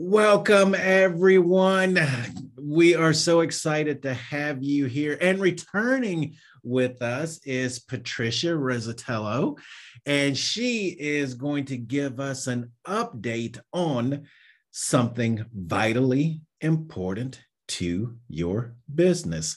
[0.00, 1.98] Welcome, everyone.
[2.56, 5.18] We are so excited to have you here.
[5.20, 9.58] And returning with us is Patricia Rizzatello,
[10.06, 14.28] and she is going to give us an update on
[14.70, 19.56] something vitally important to your business.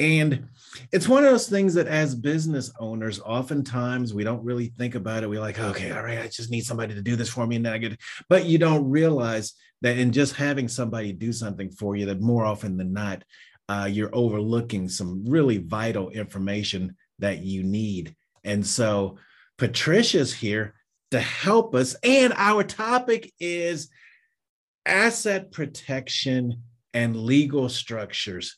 [0.00, 0.48] And
[0.92, 5.22] it's one of those things that as business owners, oftentimes we don't really think about
[5.22, 5.28] it.
[5.28, 7.56] We're like, okay, all right, I just need somebody to do this for me.
[7.56, 8.00] And then I get,
[8.30, 9.52] but you don't realize
[9.82, 13.24] that in just having somebody do something for you, that more often than not,
[13.68, 18.14] uh, you're overlooking some really vital information that you need.
[18.44, 19.18] And so
[19.58, 20.74] Patricia's here
[21.10, 21.94] to help us.
[22.02, 23.90] And our topic is
[24.86, 26.62] asset protection
[26.94, 28.56] and legal structures.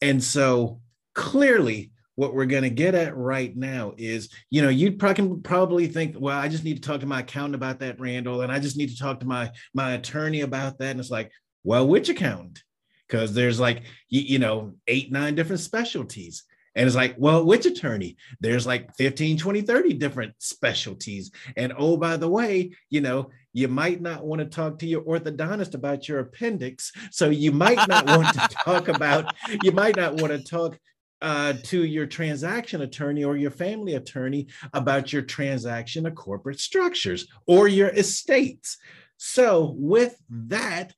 [0.00, 0.80] And so
[1.14, 5.86] clearly, what we're going to get at right now is, you know, you probably probably
[5.86, 8.58] think, well, I just need to talk to my accountant about that, Randall, and I
[8.58, 10.90] just need to talk to my my attorney about that.
[10.90, 11.32] And it's like,
[11.64, 12.62] well, which accountant?
[13.08, 16.44] Because there's like, you, you know, eight, nine different specialties.
[16.76, 18.16] And it's like, well, which attorney?
[18.40, 21.30] There's like 15, 20, 30 different specialties.
[21.56, 25.02] And oh, by the way, you know, you might not want to talk to your
[25.02, 26.90] orthodontist about your appendix.
[27.12, 30.76] So you might not want to talk about, you might not want to talk
[31.22, 37.26] uh, to your transaction attorney or your family attorney about your transaction of corporate structures
[37.46, 38.76] or your estates.
[39.16, 40.92] So, with that,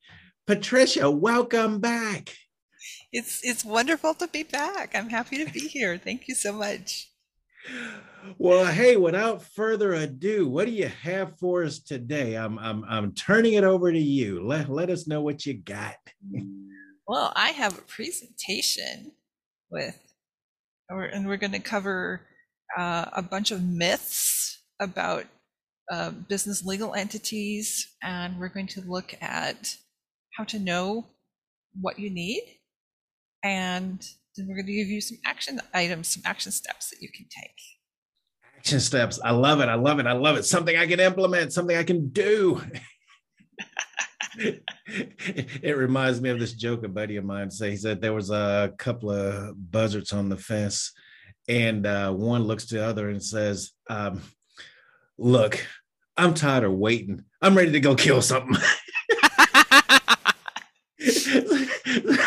[0.46, 2.34] Patricia, welcome back.
[3.12, 4.94] It's it's wonderful to be back.
[4.94, 5.98] I'm happy to be here.
[5.98, 7.10] Thank you so much.
[8.38, 12.34] Well, hey, without further ado, what do you have for us today?
[12.34, 14.46] I'm I'm I'm turning it over to you.
[14.46, 15.96] Let let us know what you got.
[17.06, 19.12] Well, I have a presentation
[19.70, 19.98] with,
[20.88, 22.22] and we're going to cover
[22.76, 25.24] uh, a bunch of myths about
[25.90, 29.76] uh, business legal entities, and we're going to look at
[30.36, 31.06] how to know
[31.80, 32.42] what you need,
[33.44, 37.08] and then we're going to give you some action items, some action steps that you
[37.14, 37.56] can take
[38.66, 39.20] action steps.
[39.24, 39.68] I love it.
[39.68, 40.06] I love it.
[40.06, 40.44] I love it.
[40.44, 42.60] Something I can implement, something I can do.
[44.38, 47.70] it reminds me of this joke a buddy of mine said.
[47.70, 50.92] He said there was a couple of buzzards on the fence,
[51.48, 54.20] and uh, one looks to the other and says, um,
[55.18, 55.64] "Look,
[56.16, 57.24] I'm tired of waiting.
[57.40, 58.56] I'm ready to go kill something."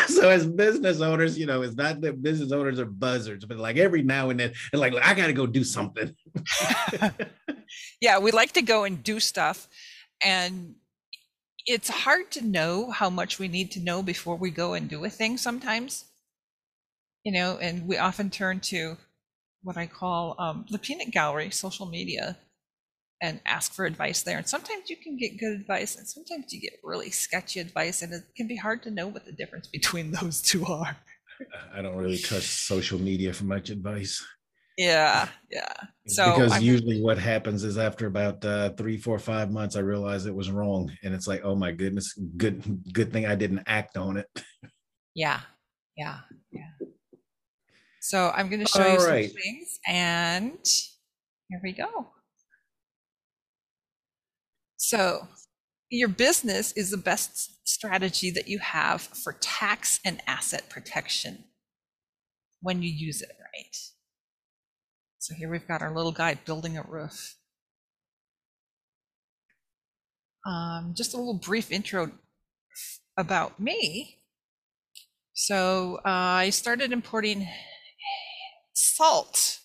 [0.08, 3.76] so as business owners, you know, it's not that business owners are buzzards, but like
[3.76, 6.14] every now and then, and like I got to go do something.
[8.00, 9.68] yeah, we like to go and do stuff,
[10.24, 10.74] and
[11.70, 15.04] it's hard to know how much we need to know before we go and do
[15.04, 15.38] a thing.
[15.38, 16.06] Sometimes,
[17.24, 18.96] you know, and we often turn to
[19.62, 22.36] what I call um, the peanut gallery, social media,
[23.22, 24.38] and ask for advice there.
[24.38, 28.12] And sometimes you can get good advice, and sometimes you get really sketchy advice, and
[28.12, 30.96] it can be hard to know what the difference between those two are.
[31.72, 34.26] I don't really trust social media for much advice.
[34.80, 35.74] Yeah, yeah.
[36.08, 39.80] So because I'm, usually what happens is after about uh, three, four, five months, I
[39.80, 43.64] realize it was wrong, and it's like, oh my goodness, good, good thing I didn't
[43.66, 44.26] act on it.
[45.14, 45.40] Yeah,
[45.98, 46.20] yeah,
[46.50, 46.70] yeah.
[48.00, 49.28] So I'm going to show All you right.
[49.28, 50.66] some things, and
[51.50, 52.08] here we go.
[54.78, 55.28] So,
[55.90, 61.44] your business is the best strategy that you have for tax and asset protection
[62.62, 63.76] when you use it right.
[65.20, 67.36] So, here we've got our little guy building a roof.
[70.44, 72.10] Um, just a little brief intro
[73.16, 74.16] about me.
[75.32, 77.46] So, uh, I started importing
[78.74, 79.60] salt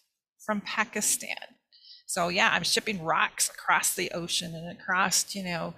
[0.46, 1.56] from Pakistan
[2.16, 5.74] so yeah, I'm shipping rocks across the ocean and across, you know,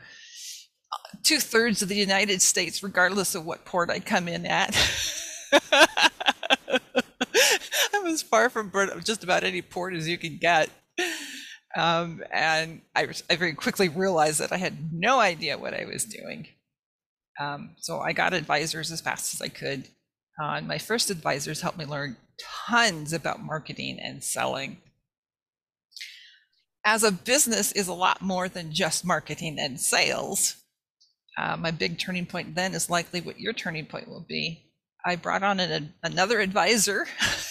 [1.23, 4.75] two thirds of the United States, regardless of what port I come in at.
[8.07, 8.71] I'm as far from
[9.03, 10.69] just about any port as you can get.
[11.75, 16.05] Um, and I, I, very quickly realized that I had no idea what I was
[16.05, 16.47] doing.
[17.39, 19.87] Um, so I got advisors as fast as I could.
[20.41, 22.17] Uh, and my first advisors helped me learn
[22.67, 24.77] tons about marketing and selling
[26.87, 30.55] as a business is a lot more than just marketing and sales.
[31.37, 34.71] Uh, my big turning point then is likely what your turning point will be.
[35.05, 37.05] I brought on an, another advisor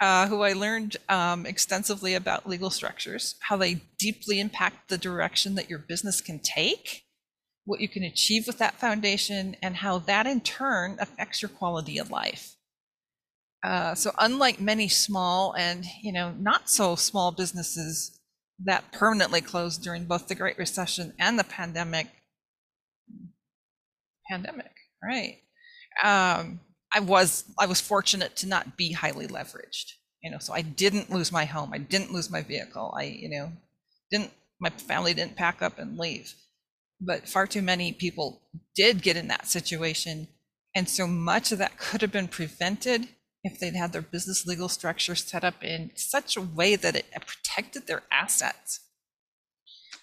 [0.00, 5.54] uh, who I learned um, extensively about legal structures, how they deeply impact the direction
[5.54, 7.04] that your business can take,
[7.64, 11.98] what you can achieve with that foundation, and how that in turn affects your quality
[11.98, 12.56] of life.
[13.64, 18.20] Uh, so unlike many small and you know not so small businesses
[18.64, 22.06] that permanently closed during both the Great Recession and the pandemic,
[24.30, 24.72] pandemic,
[25.02, 25.38] right?
[26.02, 26.60] Um,
[26.96, 31.10] I was I was fortunate to not be highly leveraged, you know, so I didn't
[31.10, 33.52] lose my home, I didn't lose my vehicle, I you know
[34.10, 36.34] didn't my family didn't pack up and leave,
[36.98, 38.40] but far too many people
[38.74, 40.28] did get in that situation,
[40.74, 43.08] and so much of that could have been prevented
[43.44, 47.12] if they'd had their business legal structure set up in such a way that it
[47.26, 48.80] protected their assets.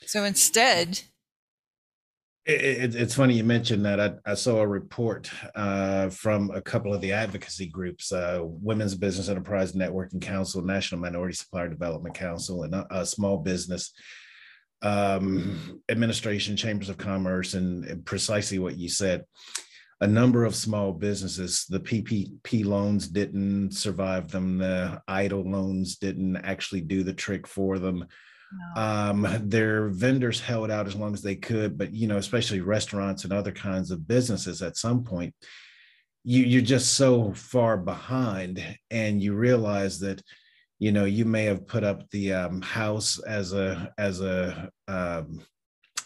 [0.06, 1.02] So instead,
[2.46, 4.00] it, it's funny you mentioned that.
[4.00, 8.96] I, I saw a report uh, from a couple of the advocacy groups, uh, Women's
[8.96, 13.94] Business Enterprise Networking Council, National Minority Supplier Development Council, and Small Business
[14.82, 19.24] um, Administration, Chambers of Commerce, and, precisely what you said.
[20.02, 24.58] A number of small businesses, the PPP loans didn't survive them.
[24.58, 28.06] The EIDL loans didn't actually do the trick for them.
[28.76, 33.24] Um, their vendors held out as long as they could, but you know, especially restaurants
[33.24, 35.36] and other kinds of businesses, at some point,
[36.24, 40.22] you you're just so far behind, and you realize that
[40.80, 45.42] you know you may have put up the um, house as a as a um,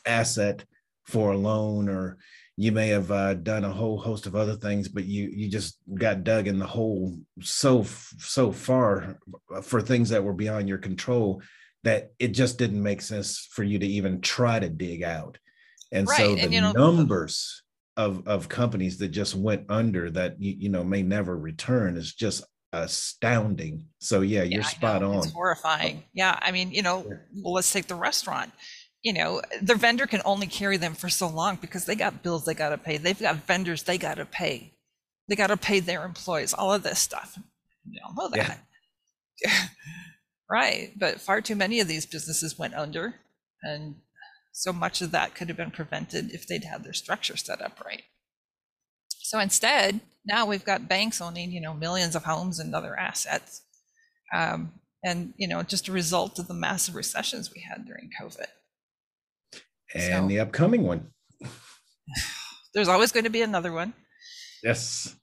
[0.05, 0.65] asset
[1.05, 2.17] for a loan or
[2.57, 5.77] you may have uh, done a whole host of other things but you you just
[5.95, 9.19] got dug in the hole so so far
[9.61, 11.41] for things that were beyond your control
[11.83, 15.37] that it just didn't make sense for you to even try to dig out.
[15.91, 16.17] And right.
[16.17, 17.61] so the and, you know, numbers
[17.95, 22.13] of, of companies that just went under that you, you know may never return is
[22.13, 22.43] just
[22.73, 23.87] astounding.
[23.99, 25.17] So yeah, you're spot on.
[25.17, 26.03] It's horrifying.
[26.13, 26.37] Yeah.
[26.41, 27.05] I mean, you know,
[27.41, 28.51] well, let's take the restaurant.
[29.03, 32.45] You know, their vendor can only carry them for so long because they got bills
[32.45, 32.97] they got to pay.
[32.97, 34.73] They've got vendors they got to pay.
[35.29, 37.37] They got to pay their employees, all of this stuff.
[37.89, 38.59] You all know that.
[39.43, 39.51] Yeah.
[40.49, 40.91] Right.
[40.97, 43.15] But far too many of these businesses went under.
[43.63, 43.95] And
[44.53, 47.79] so much of that could have been prevented if they'd had their structure set up
[47.85, 48.03] right.
[49.21, 53.61] So instead, now we've got banks owning, you know, millions of homes and other assets.
[54.33, 54.73] Um,
[55.03, 58.47] and, you know, just a result of the massive recessions we had during COVID.
[59.93, 61.07] And so, the upcoming one.
[62.73, 63.93] There's always going to be another one.
[64.63, 65.15] Yes.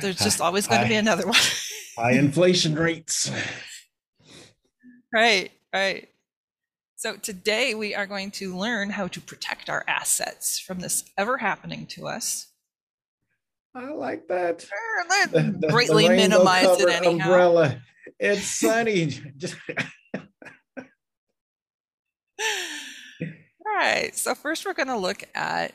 [0.00, 1.40] There's just always going to be another one.
[1.96, 3.30] high inflation rates.
[5.12, 6.08] Right, right.
[6.96, 11.38] So today we are going to learn how to protect our assets from this ever
[11.38, 12.48] happening to us.
[13.74, 14.66] I like that.
[15.30, 17.26] the, the, greatly the minimize it anyhow.
[17.26, 17.82] Umbrella.
[18.18, 19.12] It's sunny.
[20.78, 20.84] All
[23.74, 24.16] right.
[24.16, 25.74] So first we're going to look at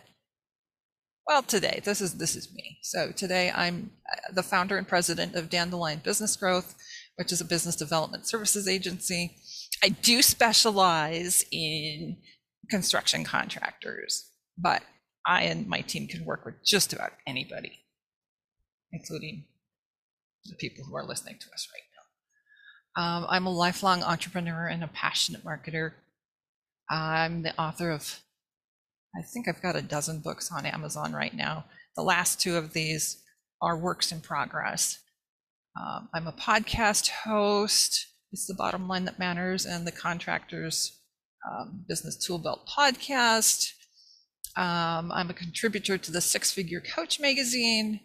[1.27, 2.79] well today this is this is me.
[2.81, 6.75] So today I'm uh, the founder and president of Dandelion Business Growth
[7.21, 9.35] which is a business development services agency.
[9.83, 12.17] I do specialize in
[12.71, 14.81] construction contractors, but
[15.27, 17.73] I and my team can work with just about anybody,
[18.91, 19.45] including
[20.45, 21.83] the people who are listening to us right
[22.97, 23.03] now.
[23.03, 25.91] Um, I'm a lifelong entrepreneur and a passionate marketer.
[26.89, 28.19] I'm the author of,
[29.15, 31.65] I think I've got a dozen books on Amazon right now.
[31.95, 33.21] The last two of these
[33.61, 34.97] are works in progress.
[35.79, 38.07] Um, I'm a podcast host.
[38.31, 40.99] It's the bottom line that matters, and the Contractors
[41.49, 43.71] um, Business Tool Belt podcast.
[44.57, 48.01] Um, I'm a contributor to the Six Figure Coach magazine,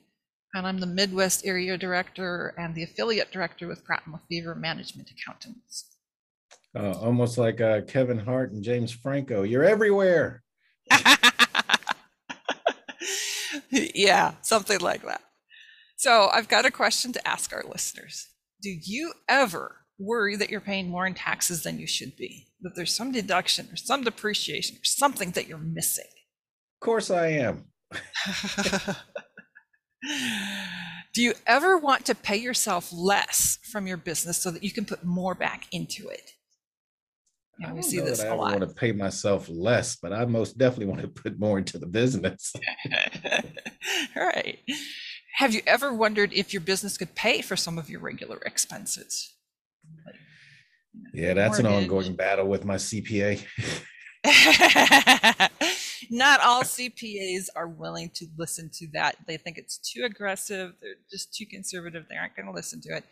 [0.54, 5.10] and I'm the Midwest area director and the affiliate director with Pratt and Lefevre Management
[5.10, 5.96] Accountants.
[6.74, 9.42] Uh, almost like uh, Kevin Hart and James Franco.
[9.42, 10.44] You're everywhere.
[13.70, 15.22] yeah, something like that.
[15.96, 18.28] So I've got a question to ask our listeners.
[18.62, 22.48] Do you ever worry that you're paying more in taxes than you should be?
[22.60, 26.04] That there's some deduction or some depreciation or something that you're missing?
[26.04, 27.64] Of course I am.
[31.14, 34.84] Do you ever want to pay yourself less from your business so that you can
[34.84, 36.32] put more back into it?
[37.58, 38.52] Yeah, we see this I a lot.
[38.52, 41.78] I want to pay myself less, but I most definitely want to put more into
[41.78, 42.52] the business.
[44.16, 44.58] right.
[45.36, 49.34] Have you ever wondered if your business could pay for some of your regular expenses?
[51.12, 53.44] Yeah, that's an ongoing battle with my CPA.
[56.10, 59.16] Not all CPAs are willing to listen to that.
[59.26, 60.72] They think it's too aggressive.
[60.80, 62.06] They're just too conservative.
[62.08, 63.04] They aren't going to listen to it.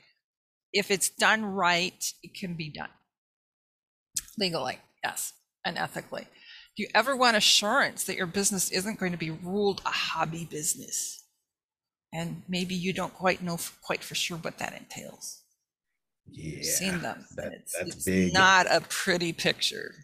[0.72, 2.88] If it's done right, it can be done
[4.38, 6.26] legally, yes, and ethically.
[6.76, 10.48] Do you ever want assurance that your business isn't going to be ruled a hobby
[10.50, 11.23] business?
[12.14, 15.42] And maybe you don't quite know quite for sure what that entails.
[16.30, 17.26] Yeah, I've seen them.
[17.36, 18.32] That, it's, that's it's big.
[18.32, 19.94] not a pretty picture.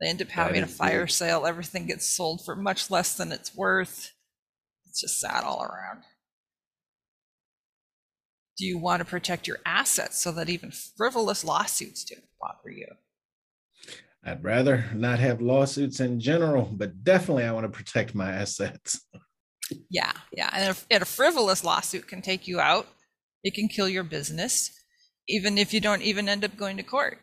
[0.00, 1.10] They end up having a fire big.
[1.10, 1.46] sale.
[1.46, 4.12] Everything gets sold for much less than it's worth.
[4.86, 6.02] It's just sad all around.
[8.58, 12.86] Do you want to protect your assets so that even frivolous lawsuits don't bother you?
[14.24, 19.00] I'd rather not have lawsuits in general, but definitely I want to protect my assets.
[19.90, 20.50] Yeah, yeah.
[20.52, 22.86] And and a frivolous lawsuit can take you out,
[23.42, 24.70] it can kill your business,
[25.28, 27.18] even if you don't even end up going to court.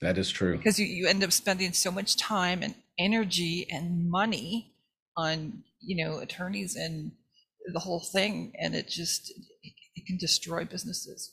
[0.00, 0.56] That is true.
[0.56, 4.74] Because you, you end up spending so much time and energy and money
[5.16, 7.12] on, you know, attorneys and
[7.72, 8.52] the whole thing.
[8.58, 9.32] And it just,
[9.62, 11.32] it can destroy businesses.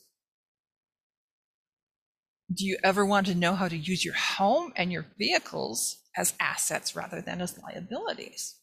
[2.54, 6.34] Do you ever want to know how to use your home and your vehicles as
[6.40, 8.56] assets rather than as liabilities?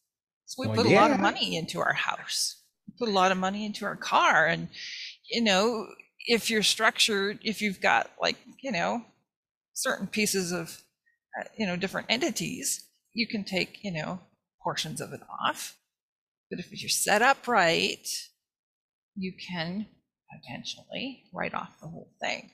[0.49, 3.31] So we Well, put a lot of money into our house, we put a lot
[3.31, 4.47] of money into our car.
[4.47, 4.69] And,
[5.29, 5.85] you know,
[6.25, 9.05] if you're structured, if you've got like, you know,
[9.75, 10.81] certain pieces of,
[11.39, 14.21] uh, you know, different entities, you can take, you know,
[14.63, 15.77] portions of it off.
[16.49, 18.07] But if you're set up right,
[19.15, 19.85] you can
[20.35, 22.49] potentially write off the whole thing.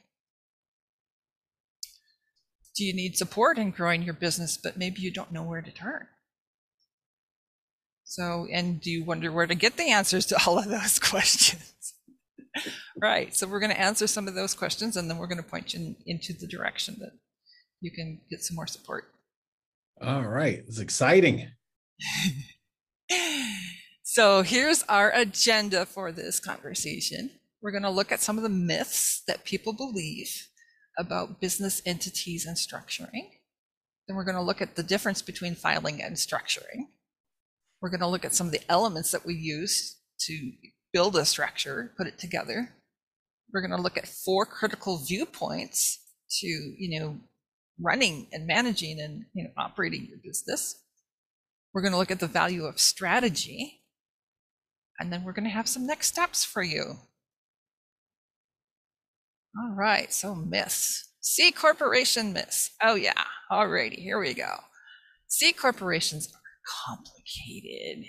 [2.75, 5.72] Do you need support in growing your business, but maybe you don't know where to
[5.72, 6.08] turn?
[8.05, 11.74] So, and do you wonder where to get the answers to all of those questions?
[12.95, 13.35] right.
[13.35, 15.74] So, we're going to answer some of those questions and then we're going to point
[15.74, 17.12] you in, into the direction that
[17.81, 19.05] you can get some more support.
[20.01, 20.63] All right.
[20.67, 21.50] It's exciting.
[24.15, 27.31] So, here's our agenda for this conversation.
[27.62, 30.47] We're going to look at some of the myths that people believe
[30.97, 33.31] about business entities and structuring.
[34.07, 36.85] Then, we're going to look at the difference between filing and structuring.
[37.86, 40.51] We're going to look at some of the elements that we use to
[40.92, 42.74] build a structure, put it together.
[43.54, 46.00] We're going to look at four critical viewpoints
[46.39, 47.20] to, you know,
[47.80, 50.82] running and managing and you know operating your business.
[51.75, 53.84] We're going to look at the value of strategy.
[55.00, 56.96] And then we're going to have some next steps for you.
[59.62, 61.08] All right, so myths.
[61.22, 62.72] C corporation myths.
[62.82, 63.25] Oh yeah.
[63.51, 64.56] All righty, here we go.
[65.27, 66.34] C corporations
[66.86, 68.05] complicated.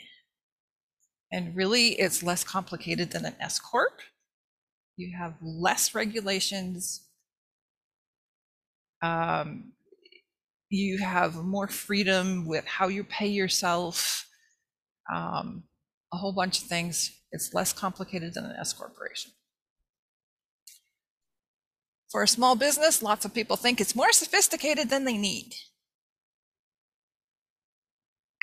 [1.32, 4.00] And really, it's less complicated than an S corp.
[4.96, 7.06] You have less regulations.
[9.02, 9.72] Um,
[10.70, 14.26] you have more freedom with how you pay yourself.
[15.12, 15.64] Um,
[16.12, 17.12] a whole bunch of things.
[17.32, 19.32] It's less complicated than an S corporation.
[22.10, 25.52] For a small business, lots of people think it's more sophisticated than they need.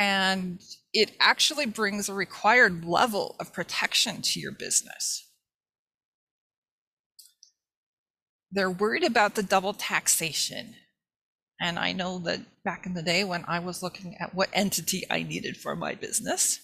[0.03, 0.59] And
[0.93, 5.29] it actually brings a required level of protection to your business.
[8.51, 10.75] They're worried about the double taxation.
[11.61, 15.03] And I know that back in the day when I was looking at what entity
[15.09, 16.59] I needed for my business,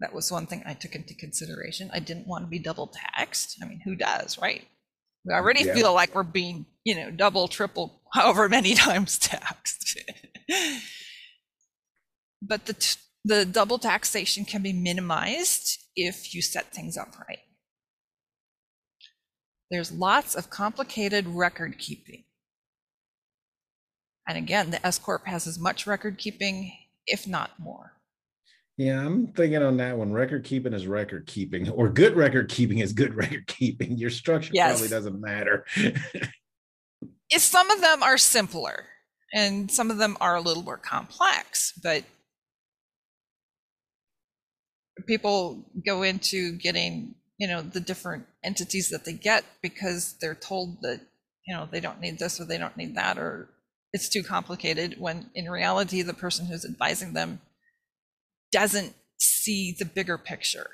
[0.00, 1.90] that was one thing I took into consideration.
[1.92, 3.58] I didn't want to be double taxed.
[3.62, 4.66] I mean, who does, right?
[5.26, 5.74] We already Yeah.
[5.74, 9.98] feel like we're being, you know, double, triple, however many times taxed.
[12.42, 17.38] but the t- the double taxation can be minimized if you set things up right.
[19.70, 22.24] There's lots of complicated record keeping.
[24.28, 26.72] And again, the S corp has as much record keeping,
[27.06, 27.92] if not more.
[28.76, 30.12] Yeah, I'm thinking on that one.
[30.12, 33.96] Record keeping is record keeping, or good record keeping is good record keeping.
[33.96, 34.72] Your structure Yes.
[34.72, 35.64] probably doesn't matter.
[37.30, 38.86] If some of them are simpler
[39.32, 42.04] and some of them are a little more complex, but
[45.02, 50.82] people go into getting, you know, the different entities that they get because they're told
[50.82, 51.00] that,
[51.46, 53.48] you know, they don't need this or they don't need that or
[53.92, 57.40] it's too complicated when in reality the person who's advising them
[58.50, 60.70] doesn't see the bigger picture.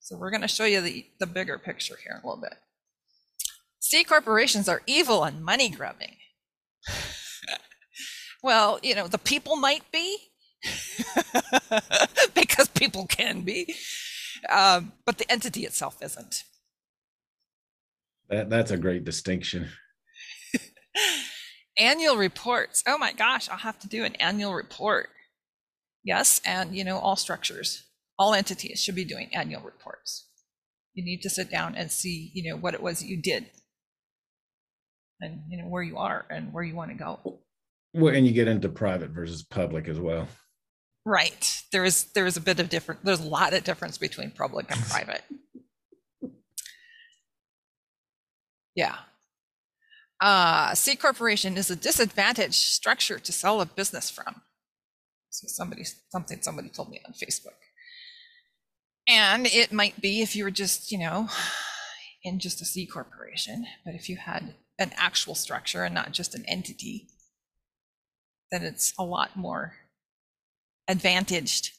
[0.00, 2.54] So we're going to show you the, the bigger picture here in a little bit.
[3.80, 6.16] C corporations are evil and money grubbing.
[8.42, 10.16] well, you know, the people might be,
[12.34, 13.74] because people can be,
[14.50, 16.44] um, but the entity itself isn't.
[18.28, 19.68] that that's a great distinction.
[21.78, 22.82] Annual reports.
[22.86, 25.08] Oh my gosh, I'll have to do an annual report.
[26.04, 27.84] Yes, and you know, all structures,
[28.18, 30.28] all entities should be doing annual reports.
[30.94, 33.46] You need to sit down and see, you know, what it was that you did
[35.20, 37.40] and you know where you are and where you want to go.
[37.92, 40.28] Well, and you get into private versus public as well.
[41.10, 41.64] Right.
[41.72, 44.70] There is there is a bit of different there's a lot of difference between public
[44.70, 45.24] and private.
[48.76, 48.94] Yeah.
[50.20, 54.42] Uh, C corporation is a disadvantaged structure to sell a business from.
[55.30, 57.58] So somebody something somebody told me on Facebook.
[59.08, 61.28] And it might be if you were just, you know,
[62.22, 66.36] in just a C corporation, but if you had an actual structure and not just
[66.36, 67.08] an entity,
[68.52, 69.74] then it's a lot more
[70.90, 71.70] advantaged.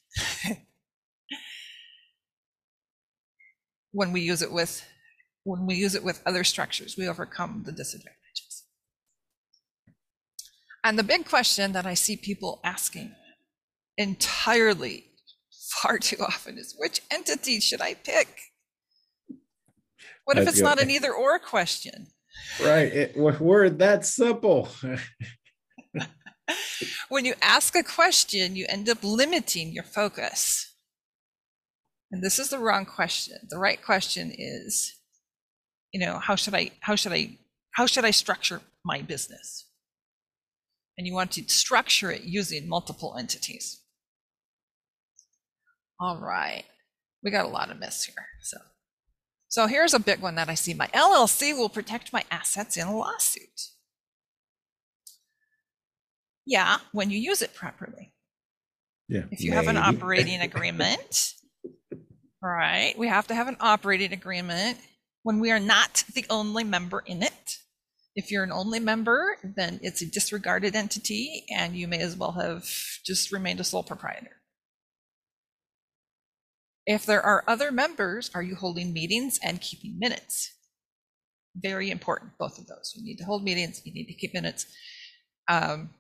[3.92, 4.86] When we use it with
[5.44, 8.64] when we use it with other structures we overcome the disadvantages.
[10.84, 13.14] And the big question that i see people asking
[13.98, 15.08] entirely
[15.52, 18.30] far too often is which entity should i pick?
[20.24, 22.08] What if That's it's not an either or question?
[22.64, 22.94] Right.
[22.94, 24.70] It, we're that simple.
[27.10, 30.68] when you ask a question you end up limiting your focus.
[32.12, 33.38] And this is the wrong question.
[33.50, 34.98] The right question is
[35.92, 37.38] you know how should i how should i
[37.72, 39.68] how should i structure my business?
[40.98, 43.82] And you want to structure it using multiple entities.
[46.00, 46.66] All right.
[47.24, 48.58] We got a lot of myths here so.
[49.48, 50.74] So here's a big one that i see.
[50.74, 53.72] My llc will protect my assets in a lawsuit
[56.46, 58.14] yeah when you use it properly
[59.08, 59.24] Yeah.
[59.32, 59.98] if you have an maybe.
[59.98, 61.34] operating agreement,
[62.42, 62.94] right?
[62.98, 64.78] We have to have an operating agreement
[65.24, 67.58] when we are not the only member in it.
[68.16, 72.34] If you're an only member, then it's a disregarded entity and you may as well
[72.34, 72.64] have
[73.06, 74.38] just remained a sole proprietor.
[76.86, 80.52] If there are other members, are you holding meetings and keeping minutes?
[81.56, 82.94] Very important, both of those.
[82.96, 84.66] You need to hold meetings, you need to keep minutes.
[85.48, 85.92] Um,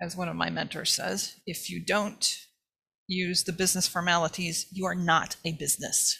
[0.00, 2.36] as one of my mentors says, if you don't
[3.06, 6.18] use the business formalities, you are not a business.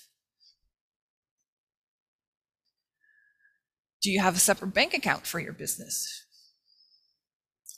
[4.03, 6.25] Do you have a separate bank account for your business?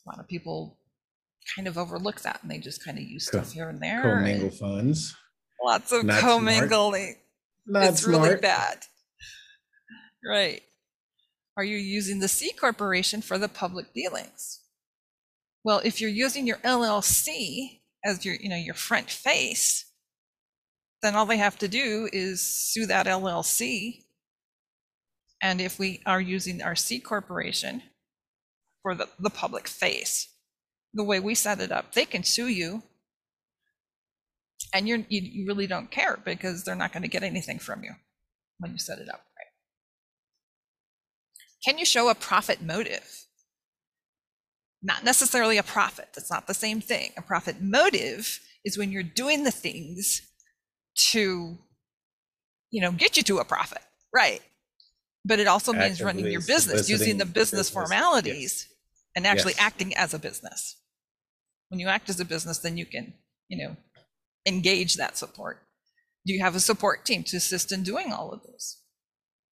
[0.07, 0.79] A lot of people
[1.57, 4.03] kind of overlook that and they just kind of use Co- stuff here and there.
[4.03, 5.15] Commingle funds.
[5.63, 6.39] Lots of Not smart.
[6.39, 7.17] commingling.
[7.67, 8.23] Not it's smart.
[8.29, 8.79] really bad.
[10.25, 10.63] Right.
[11.57, 14.61] Are you using the C corporation for the public dealings?
[15.65, 19.91] Well, if you're using your LLC as your, you know, your front face,
[21.03, 24.05] then all they have to do is sue that LLC.
[25.43, 27.83] And if we are using our C corporation
[28.83, 30.29] for the, the public face,
[30.93, 32.83] the way we set it up, they can sue you.
[34.75, 37.83] And you're, you, you really don't care because they're not going to get anything from
[37.83, 37.93] you
[38.59, 39.47] when you set it up right.
[41.65, 43.27] Can you show a profit motive?
[44.83, 46.09] Not necessarily a profit.
[46.15, 47.13] That's not the same thing.
[47.17, 50.23] A profit motive is when you're doing the things
[51.11, 51.59] to,
[52.71, 53.83] you know, get you to a profit,
[54.15, 54.41] right?
[55.25, 57.71] But it also means running your business, using the business business.
[57.71, 58.69] formalities
[59.15, 59.61] and actually Yes.
[59.63, 60.77] acting as a business.
[61.69, 63.15] When you act as a business, then you can,
[63.49, 63.77] you know,
[64.47, 65.63] engage that support.
[66.27, 68.83] Do you have a support team to assist in doing all of this?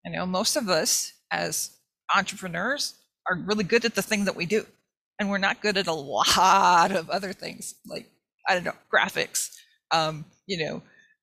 [0.05, 1.71] I know most of us as
[2.15, 2.95] entrepreneurs
[3.29, 4.65] are really good at the thing that we do,
[5.19, 8.09] and we're not good at a lot of other things like
[8.47, 9.49] I don't know graphics,
[9.91, 10.81] um, you know,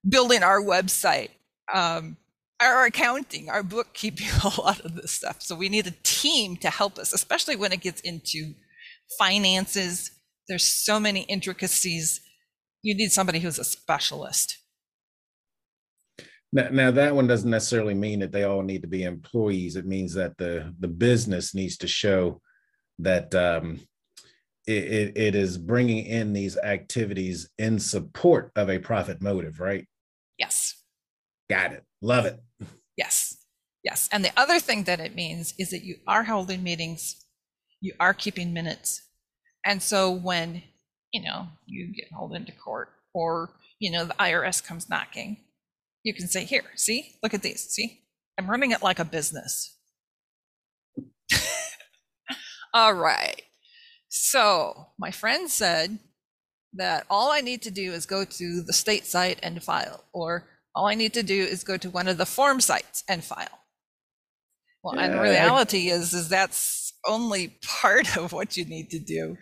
[0.09, 1.31] building our website,
[1.73, 2.17] um,
[2.61, 5.41] our accounting, our bookkeeping, a lot of this stuff.
[5.41, 8.55] So we need a team to help us, especially when it gets into
[9.19, 10.11] finances.
[10.49, 12.21] There's so many intricacies.
[12.83, 14.59] You need somebody who's a specialist.
[16.53, 19.77] Now, now that one doesn't necessarily mean that they all need to be employees.
[19.77, 22.41] It means that the the business needs to show
[22.99, 23.81] that um,
[24.67, 29.87] it, it, it is bringing in these activities in support of a profit motive, right?
[30.39, 30.75] Yes.
[31.51, 31.85] Got it.
[32.01, 32.41] Love it.
[32.97, 33.37] Yes.
[33.83, 34.09] Yes.
[34.13, 37.27] And the other thing that it means is that you are holding meetings,
[37.81, 39.03] you are keeping minutes.
[39.65, 40.63] And so when,
[41.13, 45.39] you know, you get hauled into court or, you know, the IRS comes knocking,
[46.03, 47.61] you can say, here, see, look at these.
[47.69, 48.03] See,
[48.39, 49.77] I'm running it like a business.
[52.75, 53.41] All right.
[54.09, 55.99] So my friend said
[56.75, 60.49] that all I need to do is go to the state site and file, or
[60.75, 63.61] all I need to do is go to one of the form sites and file.
[64.83, 68.99] Well, and Yeah, I- reality is, is that's only part of what you need to
[68.99, 69.37] do.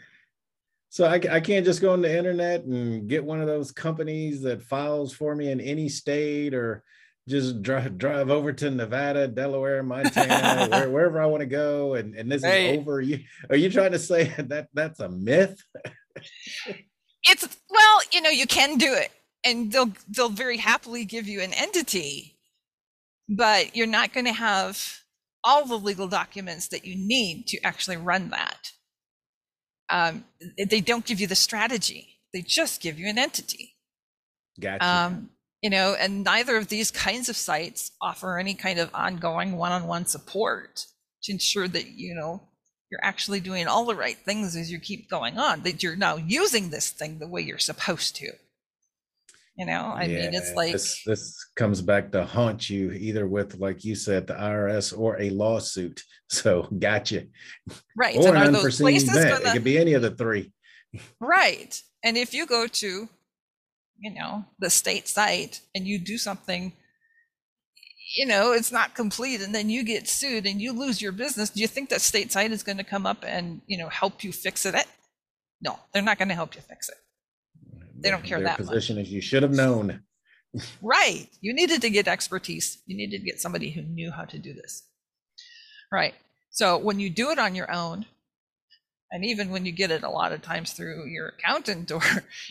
[0.90, 4.42] So I, I can't just go on the internet and get one of those companies
[4.42, 6.84] that files for me in any state or
[7.28, 12.14] just drive drive over to Nevada, Delaware, Montana, where, wherever I want to go, and,
[12.14, 12.66] and this Right.
[12.70, 13.00] is over.
[13.00, 15.60] You are you trying to say that that's a myth?
[17.28, 19.10] It's well, you know, you can do it,
[19.44, 22.38] and they'll they'll very happily give you an entity,
[23.28, 24.98] but you're not going to have
[25.44, 28.72] all the legal documents that you need to actually run that.
[29.90, 30.24] Um,
[30.68, 33.76] they don't give you the strategy; they just give you an entity.
[34.60, 34.84] Gotcha.
[34.84, 35.30] Um,
[35.62, 40.06] you know, and neither of these kinds of sites offer any kind of ongoing one-on-one
[40.06, 40.86] support
[41.22, 42.42] to ensure that, you know,
[42.90, 46.16] you're actually doing all the right things as you keep going on, that you're now
[46.16, 48.32] using this thing the way you're supposed to.
[49.56, 53.56] You know, I mean, it's like this, this comes back to haunt you either with,
[53.58, 56.02] like you said, the IRS or a lawsuit.
[56.32, 57.26] So, gotcha.
[57.94, 58.16] right.
[58.16, 59.28] Or and an are those unforeseen places event.
[59.28, 60.50] gonna It could be any of the three.
[61.20, 61.78] Right.
[62.02, 63.06] And if you go to,
[64.02, 66.72] you know, the state site and you do something,
[68.16, 71.50] you know, it's not complete and then you get sued and you lose your business,
[71.50, 74.24] do you think that state site is going to come up and, you know, help
[74.24, 74.74] you fix it?
[75.60, 76.96] No, they're not going to help you fix it.
[78.00, 78.68] They don't care Their that much.
[78.68, 80.02] position is you should have known.
[80.82, 81.28] Right.
[81.40, 82.82] You needed to get expertise.
[82.86, 84.82] You needed to get somebody who knew how to do this.
[85.92, 86.14] Right.
[86.50, 88.06] So when you do it on your own,
[89.12, 92.02] and even when you get it a lot of times through your accountant or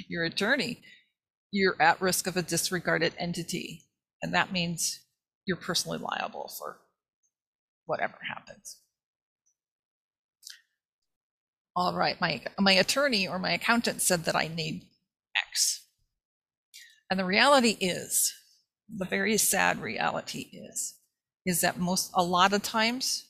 [0.08, 0.82] your attorney,
[1.52, 3.84] you're at risk of a disregarded entity.
[4.22, 5.00] And that means
[5.46, 6.78] you're personally liable for
[7.86, 8.78] whatever happens.
[11.76, 14.88] All right, my my attorney or my accountant said that I need
[15.38, 15.88] X.
[17.10, 18.34] And the reality is,
[18.94, 20.96] the very sad reality is,
[21.46, 23.30] is that most a lot of times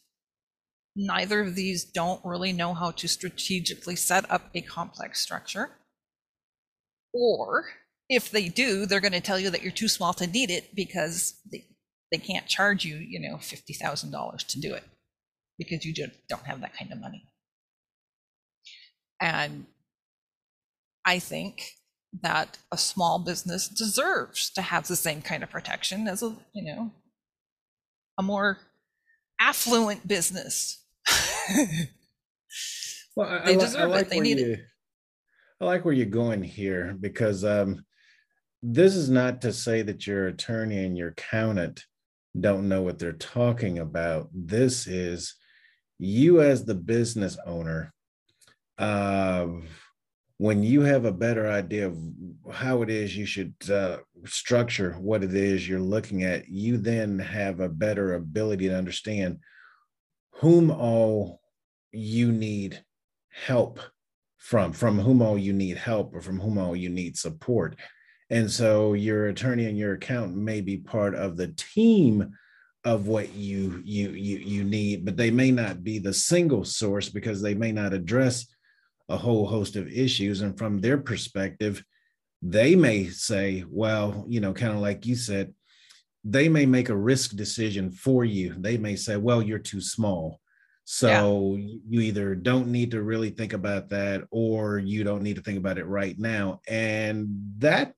[0.95, 5.77] neither of these don't really know how to strategically set up a complex structure.
[7.13, 7.65] Or
[8.11, 10.75] if they do, they're going to tell you that you're too small to need it
[10.75, 11.65] because they,
[12.11, 14.83] they can't charge you, you know, $50,000 to do it
[15.57, 17.25] because you just don't have that kind of money.
[19.21, 19.67] And
[21.05, 21.77] I think
[22.21, 26.63] that a small business deserves to have the same kind of protection as a, you
[26.75, 26.91] know,
[28.17, 28.59] a more
[29.39, 30.83] affluent business.
[33.15, 34.07] Well, I, I I deserve it.
[34.07, 34.49] like They where need it.
[34.49, 34.57] you,
[35.61, 37.85] I like where you're going here because um,
[38.61, 41.85] this is not to say that your attorney and your accountant
[42.39, 44.29] don't know what they're talking about.
[44.33, 45.35] This is
[45.97, 47.93] you as the business owner.
[48.77, 49.47] Uh,
[50.37, 51.97] when you have a better idea of
[52.51, 57.19] how it is you should uh, structure what it is you're looking at, you then
[57.19, 59.37] have a better ability to understand
[60.31, 61.41] whom all
[61.91, 62.83] you need
[63.29, 63.79] help
[64.37, 67.75] from, from whom all you need help or from whom all you need support.
[68.31, 72.31] And so your attorney and your accountant may be part of the team
[72.85, 77.09] of what you you you you need, but they may not be the single source
[77.09, 78.47] because they may not address
[79.09, 80.41] a whole host of issues.
[80.41, 81.83] And from their perspective,
[82.41, 85.53] they may say, well, you know, kind of like you said,
[86.23, 88.55] they may make a risk decision for you.
[88.57, 90.39] They may say, well, you're too small.
[90.85, 95.41] So you either don't need to really think about that or you don't need to
[95.41, 96.61] think about it right now.
[96.67, 97.27] And
[97.59, 97.93] that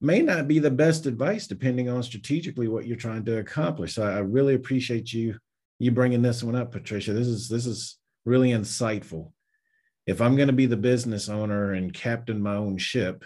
[0.00, 3.94] may not be the best advice depending on strategically what you're trying to accomplish.
[3.94, 5.36] So I really appreciate you
[5.78, 7.12] you bringing this one up, Patricia.
[7.12, 9.32] This is this is really insightful.
[10.06, 13.24] If I'm going to be the business owner and captain my own ship,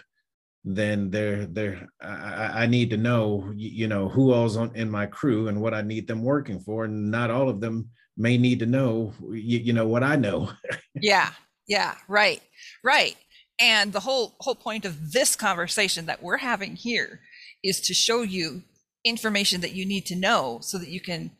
[0.63, 4.89] then there there I, I- I need to know you know who all's on in
[4.89, 8.37] my crew and what I need them working for, and not all of them may
[8.37, 10.51] need to know you, you know what I know.
[10.95, 11.31] yeah
[11.67, 12.41] yeah right
[12.83, 13.15] right
[13.59, 17.21] and the whole whole point of this conversation that we're having here
[17.63, 18.63] is to show you
[19.05, 21.31] information that you need to know so that you can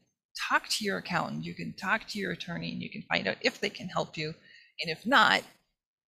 [0.49, 3.35] talk to your accountant you can talk to your attorney and you can find out
[3.41, 4.27] if they can help you
[4.81, 5.41] and if not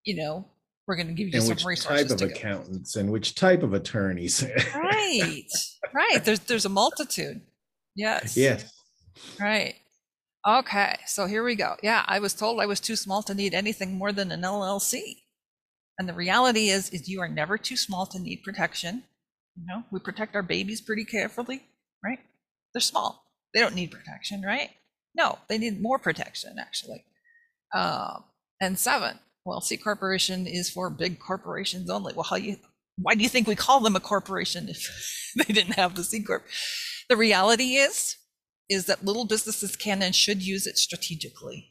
[0.04, 0.44] you know
[0.86, 3.62] we're going to give you and some which resources type of accountants and which type
[3.62, 4.44] of attorneys.
[4.74, 5.42] right
[5.94, 7.40] right there's there's a multitude
[7.96, 8.70] yes yes.
[9.38, 9.74] Right.
[10.46, 10.96] Okay.
[11.06, 11.76] So here we go.
[11.82, 15.16] Yeah, I was told I was too small to need anything more than an LLC.
[16.00, 19.02] And the reality is is you are never too small to need protection.
[19.54, 21.62] You know, we protect our babies pretty carefully,
[22.02, 22.18] right?
[22.72, 23.22] They're small.
[23.52, 24.70] They don't need protection, right?
[25.14, 27.04] No, they need more protection actually.
[27.74, 28.24] Um,
[28.62, 32.14] and seven, well, C corporation is for big corporations only.
[32.14, 32.56] Well, how you
[32.96, 34.88] why do you think we call them a corporation if
[35.36, 36.46] they didn't have the C corp?
[37.10, 38.16] The reality is
[38.70, 41.69] is that little businesses can and should use it strategically.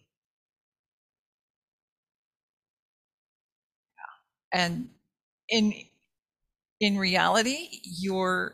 [4.51, 4.89] And
[5.49, 5.73] in
[6.79, 8.53] in reality, your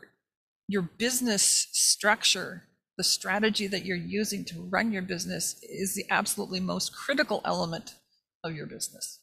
[0.68, 2.64] your business structure,
[2.98, 7.94] the strategy that you're using to run your business is the absolutely most critical element
[8.42, 9.20] of your business.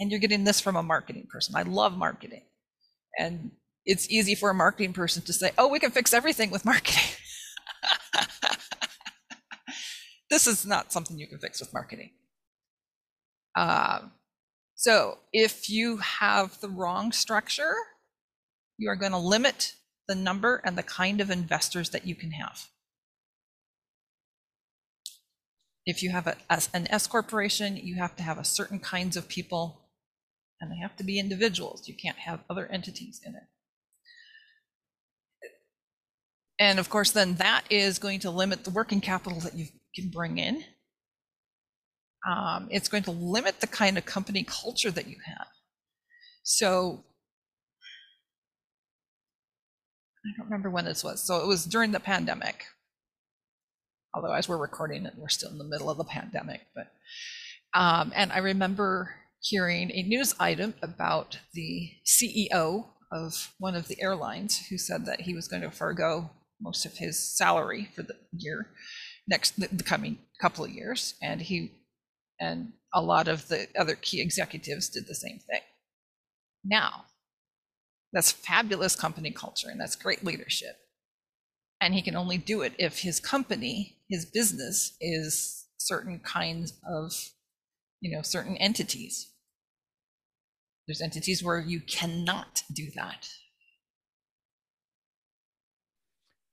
[0.00, 1.54] And you're getting this from a marketing person.
[1.54, 2.42] I love marketing.
[3.18, 3.50] And
[3.84, 7.16] it's easy for a marketing person to say, "Oh, we can fix everything with marketing."
[10.30, 12.12] this is not something you can fix with marketing.
[13.54, 14.12] Um,
[14.82, 17.72] so if you have the wrong structure,
[18.78, 19.76] you are going to limit
[20.08, 22.66] the number and the kind of investors that you can have.
[25.86, 26.36] If you have a,
[26.74, 29.88] an S corporation, you have to have a certain kinds of people,
[30.60, 31.86] and they have to be individuals.
[31.86, 33.44] You can't have other entities in it.
[36.58, 40.10] And of course, then that is going to limit the working capital that you can
[40.10, 40.64] bring in.
[42.28, 45.46] Um, it's going to limit the kind of company culture that you have.
[46.42, 47.04] So
[50.24, 51.26] I don't remember when this was.
[51.26, 52.66] So it was during the pandemic.
[54.14, 56.60] Although as we're recording it, we're still in the middle of the pandemic.
[56.74, 56.92] But
[57.74, 64.00] um, and I remember hearing a news item about the CEO of one of the
[64.00, 66.30] airlines who said that he was going to forego
[66.60, 68.68] most of his salary for the year
[69.26, 71.72] next the, the coming couple of years and he
[72.42, 75.60] and a lot of the other key executives did the same thing.
[76.64, 77.04] Now
[78.12, 80.76] that's fabulous company culture and that's great leadership.
[81.80, 87.12] And he can only do it if his company his business is certain kinds of
[88.00, 89.30] you know certain entities.
[90.86, 93.28] There's entities where you cannot do that.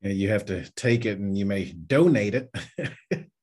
[0.01, 2.55] You have to take it and you may donate it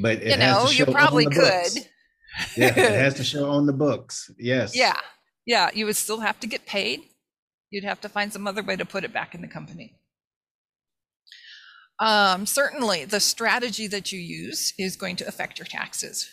[0.00, 1.86] but it you know you probably could.
[2.56, 4.30] Yeah it has to show on the books.
[4.38, 4.76] Yes.
[4.76, 4.98] Yeah.
[5.46, 7.00] Yeah you would still have to get paid.
[7.70, 9.98] You'd have to find some other way to put it back in the company.
[12.00, 16.28] Um, certainly the strategy that you use is going to affect your taxes.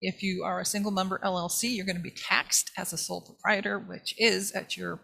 [0.00, 3.20] If you are a single member llc you're going to be taxed as a sole
[3.20, 5.00] proprietor which is at your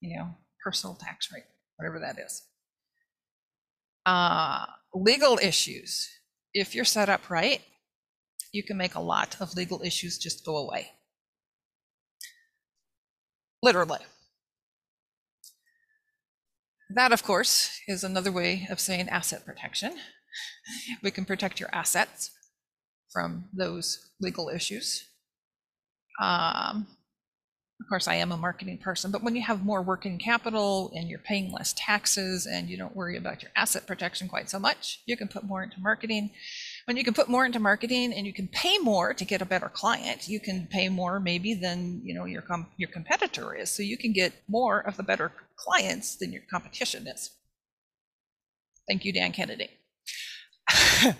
[0.00, 0.28] you know
[0.64, 1.44] personal tax rate
[1.80, 2.42] whatever that is.
[4.04, 6.08] Uh, legal issues.
[6.52, 7.60] If you're set up right,
[8.52, 10.92] you can make a lot of legal issues just go away.
[13.62, 14.00] Literally.
[16.92, 19.96] That, of course, is another way of saying asset protection.
[21.02, 22.30] We can protect your assets
[23.12, 25.04] from those legal issues.
[26.20, 26.86] Um,
[27.80, 31.08] of course, I am a marketing person, but when you have more working capital and
[31.08, 35.00] you're paying less taxes and you don't worry about your asset protection quite so much,
[35.06, 36.30] you can put more into marketing.
[36.84, 39.46] When you can put more into marketing and you can pay more to get a
[39.46, 43.70] better client, you can pay more maybe than you know your com- your competitor is.
[43.70, 47.30] So you can get more of the better clients than your competition is.
[48.86, 49.70] Thank you, Dan Kennedy.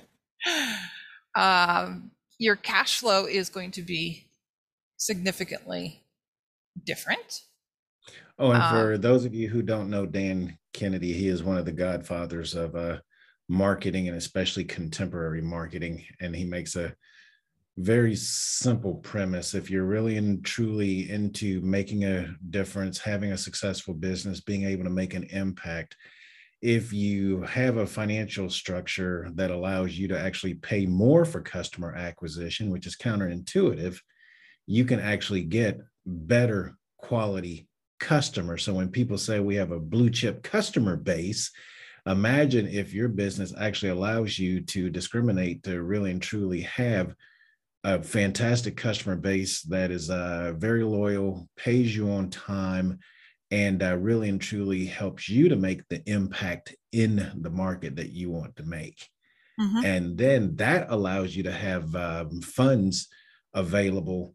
[1.34, 4.30] um, your cash flow is going to be
[4.98, 6.02] significantly
[6.84, 7.40] different.
[8.38, 11.58] Oh, and for um, those of you who don't know Dan Kennedy, he is one
[11.58, 12.98] of the godfathers of uh,
[13.48, 16.04] marketing and especially contemporary marketing.
[16.20, 16.94] And he makes a
[17.76, 19.54] very simple premise.
[19.54, 24.84] If you're really and truly into making a difference, having a successful business, being able
[24.84, 25.96] to make an impact,
[26.62, 31.94] if you have a financial structure that allows you to actually pay more for customer
[31.94, 33.98] acquisition, which is counterintuitive,
[34.66, 38.64] you can actually get better quality customers.
[38.64, 41.50] So when people say we have a blue chip customer base,
[42.06, 47.14] imagine if your business actually allows you to discriminate to really and truly have
[47.84, 52.98] a fantastic customer base that is uh, very loyal, pays you on time,
[53.50, 58.10] and uh, really and truly helps you to make the impact in the market that
[58.10, 59.08] you want to make.
[59.58, 59.84] Mm-hmm.
[59.84, 63.08] And then that allows you to have um, funds
[63.54, 64.34] available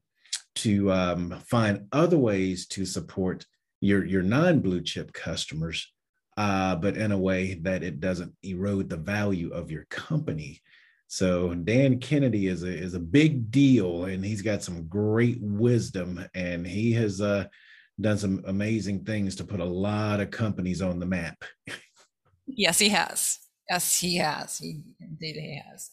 [0.56, 3.46] to um, find other ways to support
[3.82, 5.92] your your non blue chip customers,
[6.38, 10.62] uh, but in a way that it doesn't erode the value of your company.
[11.08, 16.26] So Dan Kennedy is a is a big deal, and he's got some great wisdom,
[16.34, 17.46] and he has uh,
[18.00, 21.44] done some amazing things to put a lot of companies on the map.
[22.48, 23.40] yes, he has.
[23.70, 24.58] Yes, he has.
[24.58, 25.92] He indeed he has.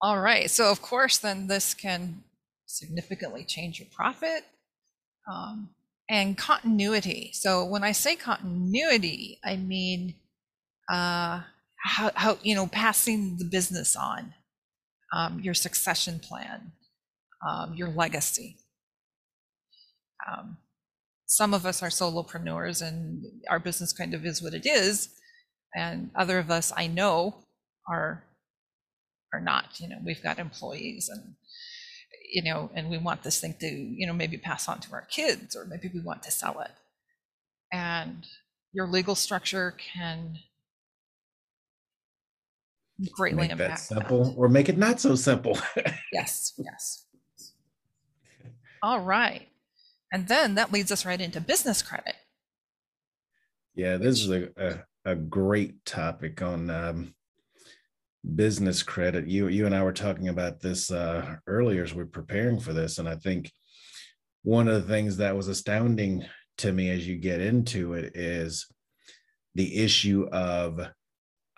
[0.00, 0.50] All right.
[0.50, 2.22] So of course, then this can
[2.72, 4.44] significantly change your profit.
[5.30, 5.70] Um,
[6.08, 7.30] and continuity.
[7.32, 10.14] So when I say continuity, I mean
[10.90, 11.40] uh,
[11.84, 14.34] how, how, you know passing the business on,
[15.12, 16.72] um, your succession plan,
[17.48, 18.56] um, your legacy.
[20.30, 20.58] Um,
[21.26, 25.08] some of us are solopreneurs, and our business kind of is what it is,
[25.74, 27.36] and other of us I know
[27.88, 28.24] are
[29.32, 29.80] are not.
[29.80, 31.34] You know, we've got employees and
[32.32, 35.02] you know, and we want this thing to, you know, maybe pass on to our
[35.02, 36.70] kids or maybe we want to sell it.
[37.70, 38.26] And
[38.72, 40.38] your legal structure can
[43.12, 44.34] greatly make impact that simple that.
[44.36, 45.58] or make it not so simple.
[46.12, 47.04] yes, yes.
[48.82, 49.48] All right.
[50.10, 52.16] And then that leads us right into business credit.
[53.74, 57.14] Yeah, this is a, a, a great topic on um,
[58.34, 59.26] business credit.
[59.26, 62.72] You you and I were talking about this uh, earlier as we are preparing for
[62.72, 63.50] this, and I think
[64.42, 66.24] one of the things that was astounding
[66.58, 68.66] to me as you get into it is
[69.54, 70.80] the issue of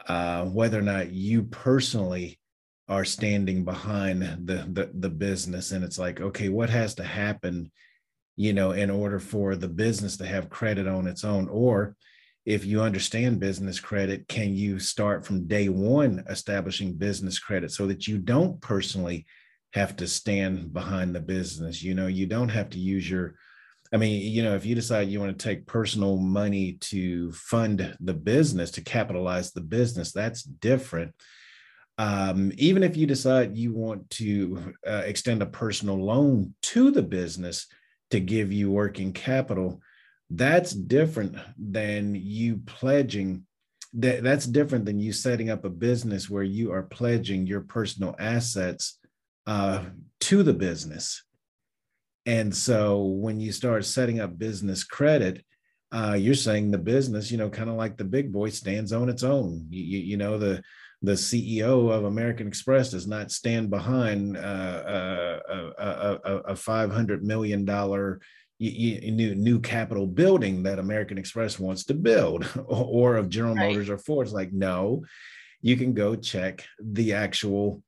[0.06, 2.38] uh, whether or not you personally
[2.88, 7.72] are standing behind the, the the business and it's like okay what has to happen
[8.36, 11.96] you know in order for the business to have credit on its own or
[12.44, 17.86] if you understand business credit can you start from day one establishing business credit so
[17.86, 19.26] that you don't personally
[19.72, 23.34] have to stand behind the business you know you don't have to use your
[23.94, 27.96] I mean, you know, if you decide you want to take personal money to fund
[28.00, 31.14] the business, to capitalize the business, that's different.
[31.96, 37.04] Um, even if you decide you want to uh, extend a personal loan to the
[37.04, 37.68] business
[38.10, 39.80] to give you working capital,
[40.30, 43.46] that's different than you pledging.
[43.94, 48.16] That, that's different than you setting up a business where you are pledging your personal
[48.18, 48.98] assets
[49.46, 49.84] uh,
[50.20, 51.22] to the business
[52.26, 55.44] and so when you start setting up business credit,
[55.92, 59.08] uh, you're saying the business, you know, kind of like the big boy stands on
[59.08, 59.66] its own.
[59.70, 60.62] You, you, you, know, the
[61.02, 66.56] the CEO of American Express does not stand behind uh, uh a, a, a, a
[66.56, 66.90] five
[68.70, 73.54] million dollar new new capital building that American Express wants to build, or, of General
[73.54, 73.68] right.
[73.68, 74.26] Motors or Ford.
[74.26, 75.04] It's like no,
[75.62, 77.82] you can go check the actual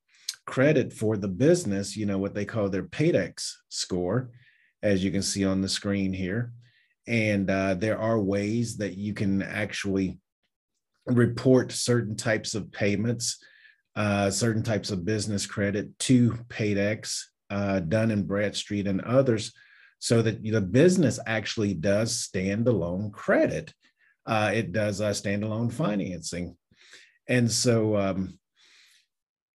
[0.47, 4.31] credit for the business, you know, what they call their Paydex score,
[4.83, 6.53] as you can see on the screen here.
[7.07, 10.19] And uh, there are ways that you can actually
[11.07, 13.39] report certain types of payments,
[13.95, 19.53] uh, certain types of business credit to Paydex, uh, Dun and Bradstreet, and others,
[19.99, 23.73] so that the business actually does standalone credit.
[24.25, 26.57] Uh, it does uh, standalone financing.
[27.29, 28.39] And so, um,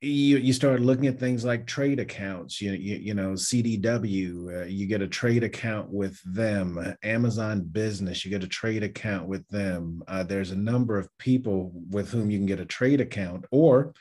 [0.02, 4.66] you you start looking at things like trade accounts you you, you know cdw uh,
[4.66, 9.48] you get a trade account with them amazon business you get a trade account with
[9.50, 13.46] them uh, there's a number of people with whom you can get a trade account
[13.52, 13.94] or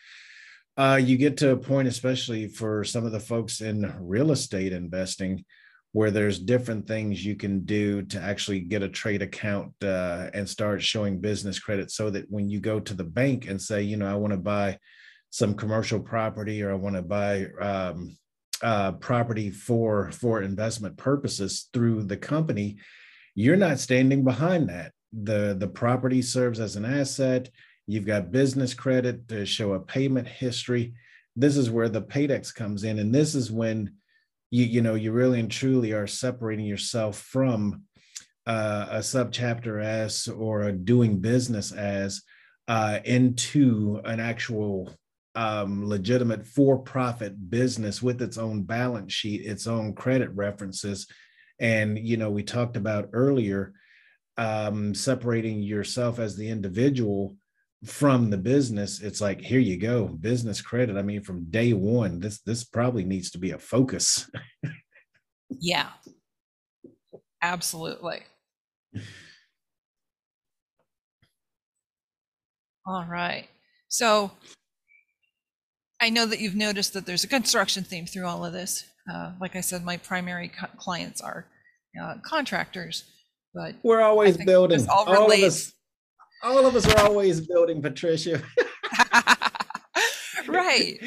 [0.78, 4.72] uh, you get to a point especially for some of the folks in real estate
[4.72, 5.44] investing
[5.92, 10.48] where there's different things you can do to actually get a trade account uh, and
[10.48, 13.96] start showing business credit so that when you go to the bank and say you
[13.96, 14.78] know i want to buy
[15.30, 18.16] some commercial property or I want to buy um,
[18.62, 22.78] uh, property for for investment purposes through the company,
[23.34, 24.92] you're not standing behind that.
[25.12, 27.48] the The property serves as an asset.
[27.86, 30.94] You've got business credit to show a payment history.
[31.36, 33.94] This is where the Paydex comes in, and this is when
[34.50, 37.82] you you know you really and truly are separating yourself from
[38.46, 42.22] uh, a subchapter S or a doing business as
[42.68, 44.92] uh, into an actual
[45.34, 51.06] um, legitimate for-profit business with its own balance sheet, its own credit references,
[51.58, 53.72] and you know we talked about earlier
[54.36, 57.36] um, separating yourself as the individual
[57.84, 59.00] from the business.
[59.00, 60.96] It's like here you go, business credit.
[60.96, 64.30] I mean, from day one, this this probably needs to be a focus.
[65.48, 65.88] yeah,
[67.42, 68.20] absolutely.
[72.86, 73.46] All right.
[73.88, 74.30] So
[76.00, 78.84] I know that you've noticed that there's a construction theme through all of this.
[79.10, 81.46] Uh, like I said, my primary co- clients are
[82.00, 83.04] uh, contractors,
[83.54, 84.86] but we're always building.
[84.88, 85.72] All, all of us,
[86.42, 88.42] all of us are always building, Patricia.
[90.48, 90.98] right,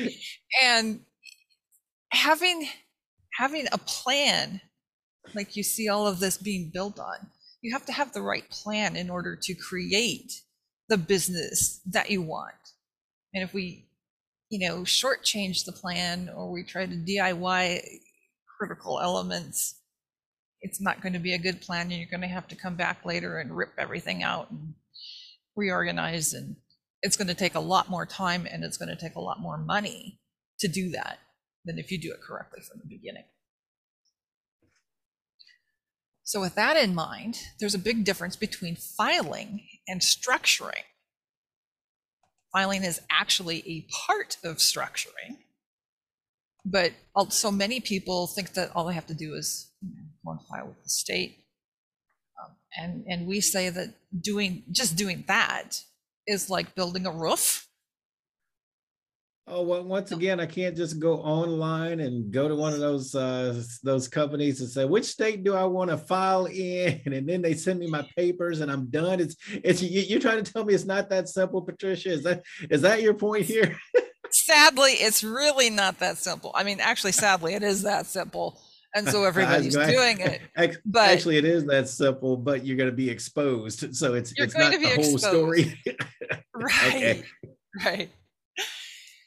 [0.64, 1.02] and
[2.12, 2.68] having
[3.34, 4.62] having a plan,
[5.34, 7.28] like you see all of this being built on,
[7.62, 10.34] you have to have the right plan in order to create
[10.90, 12.54] the business that you want.
[13.34, 13.88] And if we
[14.54, 17.82] you know, shortchange the plan or we try to DIY
[18.56, 19.80] critical elements,
[20.62, 21.88] it's not going to be a good plan.
[21.88, 24.76] And you're going to have to come back later and rip everything out and
[25.56, 26.34] reorganize.
[26.34, 26.56] And
[27.02, 29.40] it's going to take a lot more time and it's going to take a lot
[29.40, 30.20] more money
[30.60, 31.20] to do that
[31.66, 33.26] than if you do it correctly from the beginning.
[36.26, 40.86] So, with that in mind, there's a big difference between filing and structuring.
[42.54, 45.40] Filing is actually a part of structuring.
[46.66, 46.94] But
[47.30, 50.42] so many people think that all they have to do is you know, go and
[50.48, 51.43] file with the state.
[52.78, 55.80] And, and we say that doing just doing that
[56.28, 57.68] is like building a roof.
[59.46, 63.14] Oh well, once again, I can't just go online and go to one of those
[63.14, 67.42] uh, those companies and say which state do I want to file in, and then
[67.42, 69.20] they send me my papers and I'm done.
[69.20, 72.12] It's it's you, are trying to tell me it's not that simple, Patricia.
[72.12, 73.78] Is that is that your point here?
[74.32, 76.52] sadly, it's really not that simple.
[76.56, 78.62] I mean, actually, sadly, it is that simple,
[78.94, 80.42] and so everybody's doing it.
[80.86, 82.38] But actually, it is that simple.
[82.38, 85.24] But you're going to be exposed, so it's it's not the whole exposed.
[85.24, 85.80] story.
[86.56, 86.88] right.
[86.88, 87.24] Okay.
[87.84, 88.10] Right.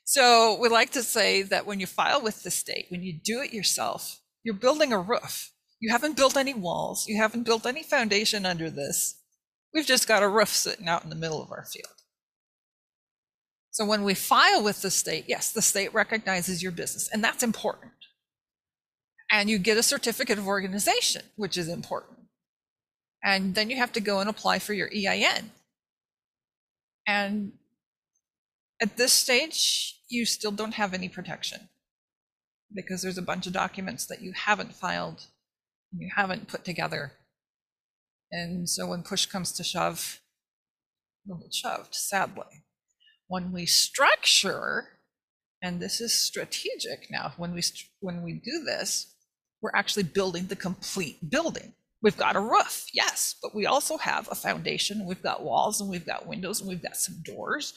[0.04, 3.40] So we like to say that when you file with the state, when you do
[3.40, 5.50] it yourself, you're building a roof.
[5.80, 7.06] You haven't built any walls.
[7.08, 9.20] You haven't built any foundation under this.
[9.74, 11.92] We've just got a roof sitting out in the middle of our field.
[13.72, 17.42] So when we file with the state, yes, the state recognizes your business, and that's
[17.42, 17.92] important.
[19.30, 22.18] And you get a certificate of organization, which is important.
[23.24, 25.50] And then you have to go and apply for your EIN.
[27.06, 27.52] And
[28.80, 31.68] at this stage, you still don't have any protection
[32.74, 35.26] because there's a bunch of documents that you haven't filed,
[35.96, 37.12] you haven't put together.
[38.30, 40.20] And so when push comes to shove,
[41.24, 42.64] you'll get shoved, sadly.
[43.28, 44.88] When we structure,
[45.62, 47.62] and this is strategic now, when we
[48.00, 49.14] when we do this,
[49.62, 51.72] we're actually building the complete building.
[52.02, 55.90] We've got a roof, yes, but we also have a foundation, we've got walls, and
[55.90, 57.74] we've got windows, and we've got some doors,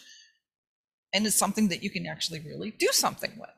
[1.13, 3.49] and it's something that you can actually really do something with.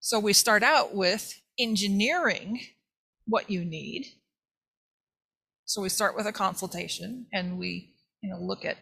[0.00, 2.60] So we start out with engineering
[3.26, 4.06] what you need.
[5.64, 8.78] So we start with a consultation and we you know look at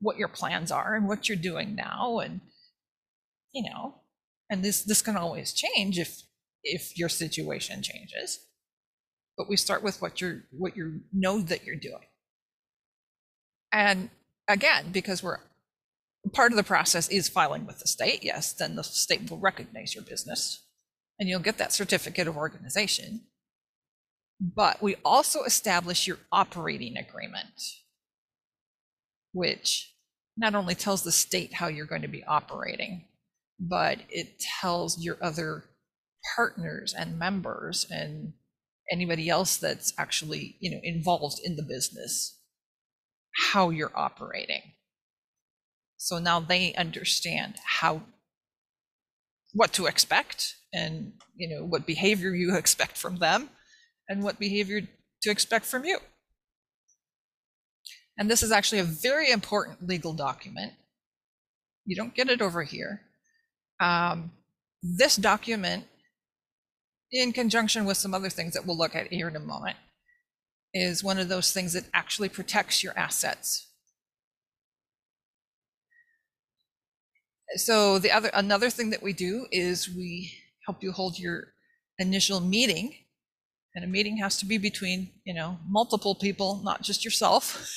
[0.00, 2.40] what your plans are and what you're doing now and
[3.52, 3.94] you know
[4.50, 6.22] and this this can always change if
[6.64, 8.46] if your situation changes
[9.36, 12.06] but we start with what you're what you know that you're doing
[13.72, 14.10] and
[14.48, 15.40] again because we're
[16.32, 19.94] part of the process is filing with the state, yes, then the state will recognize
[19.94, 20.62] your business
[21.18, 23.22] and you'll get that certificate of organization.
[24.40, 27.60] But we also establish your operating agreement,
[29.32, 29.94] which
[30.36, 33.04] not only tells the state how you're going to be operating,
[33.60, 35.64] but it tells your other
[36.36, 38.32] partners and members and
[38.92, 42.38] anybody else that's actually you know involved in the business
[43.52, 44.62] how you're operating
[45.96, 48.02] so now they understand how
[49.52, 53.48] what to expect and you know what behavior you expect from them
[54.08, 54.82] and what behavior
[55.22, 55.98] to expect from you.
[58.16, 60.72] And this is actually a very important legal document.
[61.84, 63.00] You don't get it over here.
[63.80, 64.30] Um,
[64.82, 65.84] this document,
[67.14, 69.76] in conjunction with some other things that we'll look at here in a moment,
[70.72, 73.68] is one of those things that actually protects your assets.
[77.56, 80.32] So the other another thing that we do is we
[80.66, 81.54] help you hold your
[81.98, 82.94] initial meeting
[83.74, 87.70] and a meeting has to be between you know multiple people not just yourself.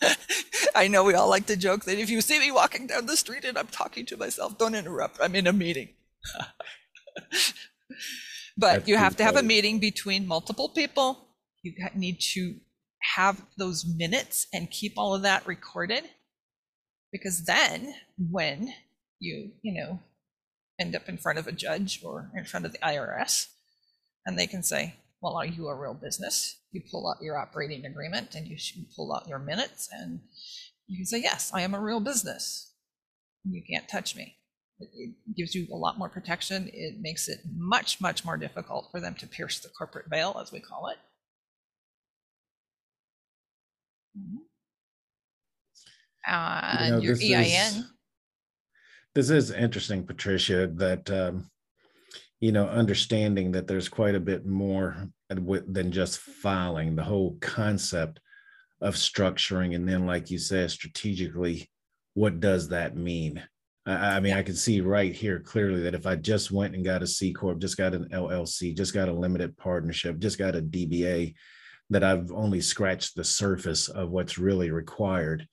[0.74, 3.16] I know we all like to joke that if you see me walking down the
[3.16, 5.88] street and i'm talking to myself don't interrupt i'm in a meeting
[8.56, 11.28] but That's you have to have a meeting between multiple people.
[11.62, 12.56] You need to
[13.14, 16.04] have those minutes and keep all of that recorded.
[17.12, 18.74] Because then when
[19.20, 20.00] you you know
[20.80, 23.46] end up in front of a judge or in front of the IRS
[24.26, 26.58] and they can say well are you a real business?
[26.72, 28.56] You pull out your operating agreement and you
[28.96, 30.20] pull out your minutes and
[30.86, 32.72] you can say yes I am a real business.
[33.44, 34.36] You can't touch me
[34.80, 39.00] it gives you a lot more protection it makes it much much more difficult for
[39.00, 40.98] them to pierce the corporate veil as we call it
[44.18, 44.38] mm-hmm
[46.26, 47.44] uh, you know, your EIN.
[47.44, 47.84] Is,
[49.14, 51.50] this is interesting, Patricia, that, um,
[52.40, 58.20] you know, understanding that there's quite a bit more than just filing, the whole concept
[58.80, 59.74] of structuring.
[59.74, 61.70] And then, like you said, strategically,
[62.14, 63.42] what does that mean?
[63.86, 64.34] I, I mean.
[64.34, 67.32] I can see right here clearly that if I just went and got a C
[67.32, 71.34] Corp, just got an LLC, just got a limited partnership, just got a DBA,
[71.90, 75.46] that I've only scratched the surface of what's really required.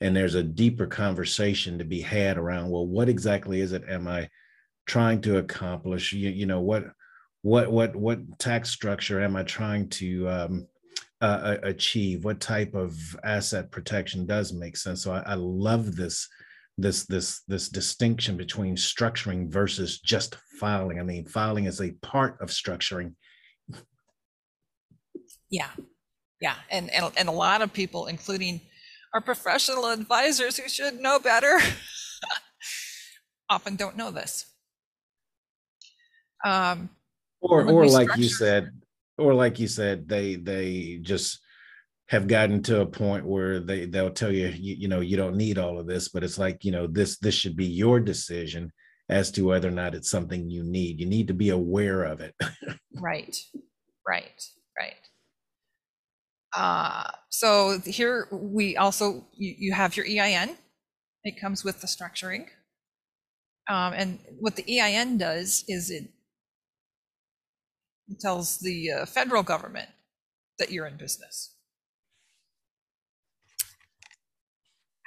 [0.00, 4.06] And there's a deeper conversation to be had around well what exactly is it am
[4.06, 4.28] i
[4.86, 6.12] trying to accomplish?
[6.12, 6.84] You, you know what
[7.42, 10.66] what what what tax structure am i trying to um,
[11.20, 12.24] uh, achieve?
[12.24, 12.94] What type of
[13.24, 15.02] asset protection does make sense?
[15.02, 16.28] So I, I love this
[16.76, 20.98] this this this distinction between structuring versus just filing.
[20.98, 23.14] I mean filing is a part of structuring.
[25.50, 25.70] Yeah.
[26.40, 26.56] Yeah.
[26.70, 28.60] And and, and a lot of people including
[29.12, 31.58] our professional advisors who should know better
[33.48, 34.46] often don't know this.
[36.44, 36.90] Um,
[37.40, 38.70] or or like you said
[39.16, 41.40] or like you said they they just
[42.08, 45.36] have gotten to a point where they they'll tell you, you you know you don't
[45.36, 48.72] need all of this but it's like you know this this should be your decision
[49.08, 52.20] as to whether or not it's something you need you need to be aware of
[52.20, 52.34] it
[53.00, 53.36] Right,
[54.06, 54.42] right,
[54.78, 54.94] right.
[56.54, 60.56] Uh, so here we also, you, you have your EIN.
[61.24, 62.46] It comes with the structuring.
[63.68, 66.10] Um, and what the EIN does is it,
[68.20, 69.88] tells the uh, federal government
[70.58, 71.53] that you're in business.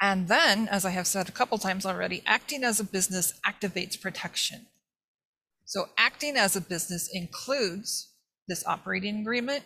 [0.01, 3.99] And then, as I have said a couple times already, acting as a business activates
[3.99, 4.67] protection.
[5.65, 8.13] So acting as a business includes
[8.47, 9.63] this operating agreement.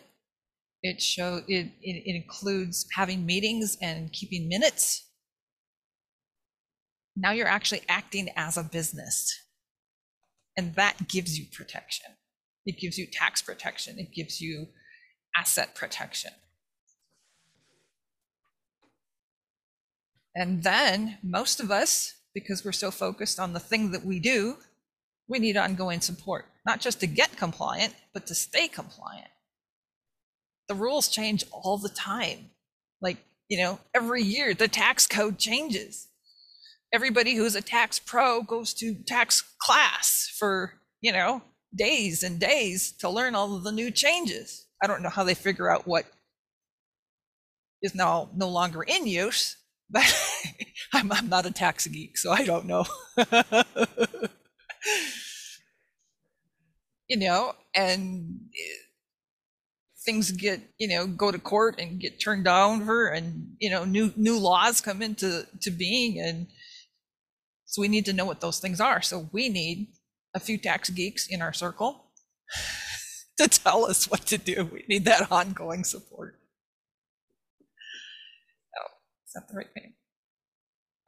[0.82, 5.06] It show it, it, it includes having meetings and keeping minutes.
[7.14, 9.32] Now you're actually acting as a business.
[10.56, 12.10] And that gives you protection.
[12.66, 13.98] It gives you tax protection.
[13.98, 14.68] It gives you
[15.36, 16.32] asset protection.
[20.34, 24.56] And then most of us, because we're so focused on the thing that we do,
[25.28, 29.28] we need ongoing support, not just to get compliant, but to stay compliant.
[30.68, 32.50] The rules change all the time.
[33.00, 33.18] Like,
[33.48, 36.08] you know, every year the tax code changes.
[36.94, 41.42] Everybody who's a tax pro goes to tax class for, you know,
[41.74, 44.66] days and days to learn all of the new changes.
[44.82, 46.04] I don't know how they figure out what
[47.82, 49.56] is now no longer in use,
[49.92, 50.02] but
[50.92, 52.84] I'm, I'm not a tax geek, so I don't know.
[57.08, 58.78] you know, and eh,
[60.04, 64.12] things get, you know, go to court and get turned over and, you know, new
[64.16, 66.46] new laws come into to being and
[67.72, 69.00] so we need to know what those things are.
[69.00, 69.94] So we need
[70.34, 72.10] a few tax geeks in our circle
[73.38, 74.68] to tell us what to do.
[74.70, 76.38] We need that ongoing support.
[79.32, 79.94] Is that the right name?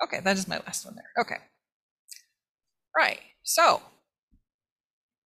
[0.02, 1.10] Okay, that is my last one there.
[1.20, 1.42] Okay.
[2.96, 3.20] Right.
[3.42, 3.82] So,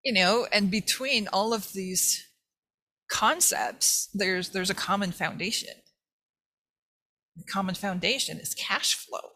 [0.04, 2.26] you know, and between all of these
[3.12, 5.76] concepts, there's there's a common foundation.
[7.36, 9.34] The common foundation is cash flow.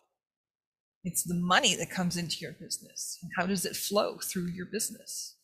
[1.03, 3.19] It's the money that comes into your business.
[3.21, 5.37] And how does it flow through your business?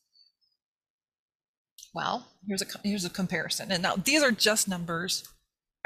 [1.93, 3.71] Well, here's a here's a comparison.
[3.71, 5.23] And now these are just numbers.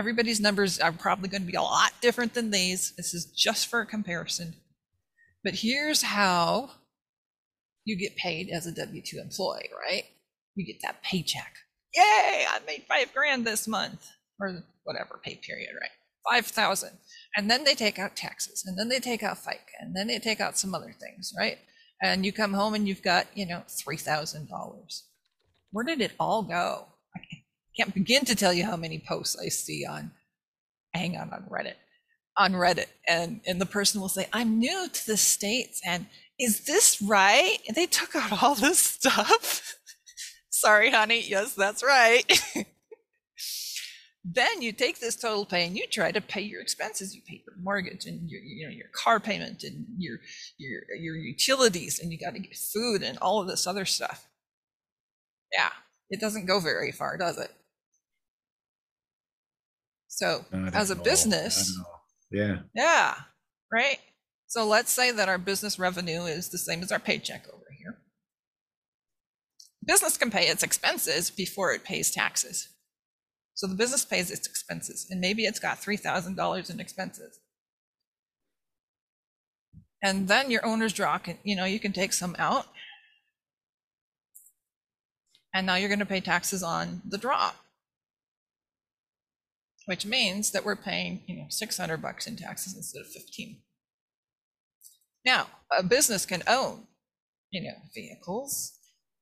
[0.02, 2.92] Everybody's numbers are probably going to be a lot different than these.
[2.98, 4.56] This is just for a comparison.
[5.44, 6.72] But here's how
[7.86, 10.06] you get paid as a W 2 employee, right?
[10.56, 11.54] You get that paycheck.
[11.94, 14.08] Yay, I made five grand this month
[14.40, 15.92] or whatever pay period, right?
[16.42, 16.98] 5,000.
[17.38, 20.18] And then they take out taxes and then they take out FICA and then they
[20.18, 21.60] take out some other things, right?
[22.02, 24.50] And you come home and you've got, you know, $3,000.
[25.70, 26.88] Where did it all go?
[27.78, 30.12] Can't begin to tell you how many posts I see on,
[30.94, 31.76] hang on, on Reddit,
[32.38, 32.88] on Reddit.
[33.08, 36.08] And, and the person will say, I'm new to the States and
[36.40, 37.58] is this right?
[37.68, 39.76] And they took out all this stuff.
[40.50, 41.24] Sorry, honey.
[41.26, 42.24] Yes, that's right.
[44.26, 47.16] then you take this total pay and you try to pay your expenses.
[47.16, 50.18] You pay your mortgage and your, you know, your car payment and your,
[50.58, 54.28] your, your utilities, and you got to get food and all of this other stuff.
[55.54, 55.70] Yeah,
[56.10, 57.52] it doesn't go very far, does it?
[60.22, 61.76] So, Not as a all, business,
[62.30, 63.16] yeah yeah,
[63.74, 63.98] right.
[64.46, 67.98] So let's say that our business revenue is the same as our paycheck over here.
[69.84, 72.68] Business can pay its expenses before it pays taxes.
[73.56, 77.40] So the business pays its expenses, and maybe it's got $3,000 in expenses.
[80.04, 82.68] And then your owner's draw can, you know, you can take some out.
[85.52, 87.54] And now you're going to pay taxes on the draw.
[89.92, 93.58] Which means that we're paying, you know, 600 bucks in taxes instead of 15.
[95.26, 96.88] Now, a business can own,
[97.52, 98.72] you know, vehicles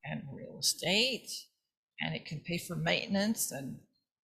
[0.05, 1.27] and real estate,
[1.99, 3.79] and it can pay for maintenance and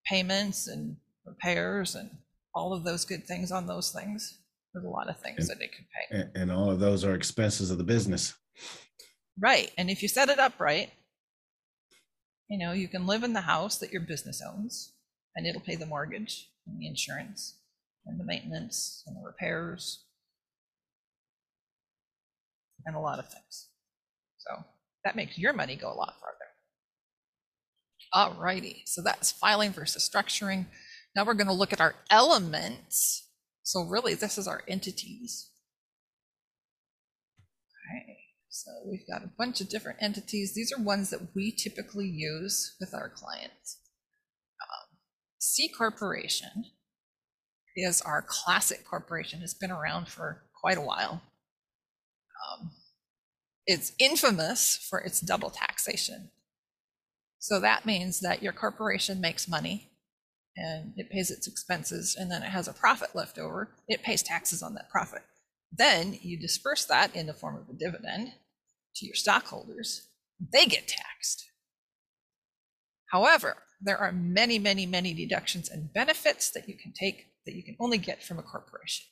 [0.06, 2.12] payments and repairs and
[2.54, 4.38] all of those good things on those things.
[4.72, 6.20] There's a lot of things that it can pay.
[6.20, 8.36] and, and all of those are expenses of the business
[9.40, 9.72] Right.
[9.80, 10.92] And if you set it up right,
[12.48, 14.94] you know, you can live in the house that your business owns
[15.36, 17.60] and it'll pay the mortgage and the insurance
[18.06, 20.06] and the maintenance and the repairs
[22.86, 23.70] and a lot of things.
[24.38, 24.64] So
[25.04, 26.36] that makes your money go a lot farther.
[28.14, 28.84] All righty.
[28.86, 30.68] So that's filing versus structuring.
[31.16, 33.28] Now we're going to look at our elements.
[33.64, 35.50] So really, this is our entities.
[37.92, 38.18] Okay,
[38.50, 40.54] so we've got a bunch of different entities.
[40.54, 43.78] These are ones that we typically use with our clients.
[45.46, 46.66] C Corporation
[47.76, 49.42] is our classic corporation.
[49.44, 51.22] It's been around for quite a while.
[52.52, 52.72] Um,
[53.68, 56.32] it's infamous for its double taxation.
[57.38, 59.92] So that means that your corporation makes money
[60.58, 63.70] and it pays its expenses and then it has a profit left over.
[63.88, 65.22] It pays taxes on that profit.
[65.72, 68.30] Then you disperse that in the form of a dividend
[68.96, 70.08] to your stockholders.
[70.40, 71.46] They get taxed.
[73.12, 77.64] However, there are many, many, many deductions and benefits that you can take that you
[77.64, 79.06] can only get from a corporation.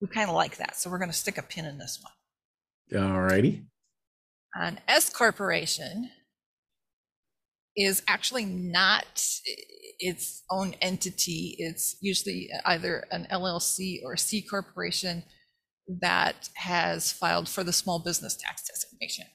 [0.00, 0.76] We kind of like that.
[0.76, 3.02] So we're going to stick a pin in this one.
[3.02, 3.64] All righty.
[4.54, 6.10] An S corporation
[7.76, 9.26] is actually not
[9.98, 11.56] its own entity.
[11.58, 15.24] It's usually either an LLC or a C corporation
[15.88, 19.26] that has filed for the small business tax designation.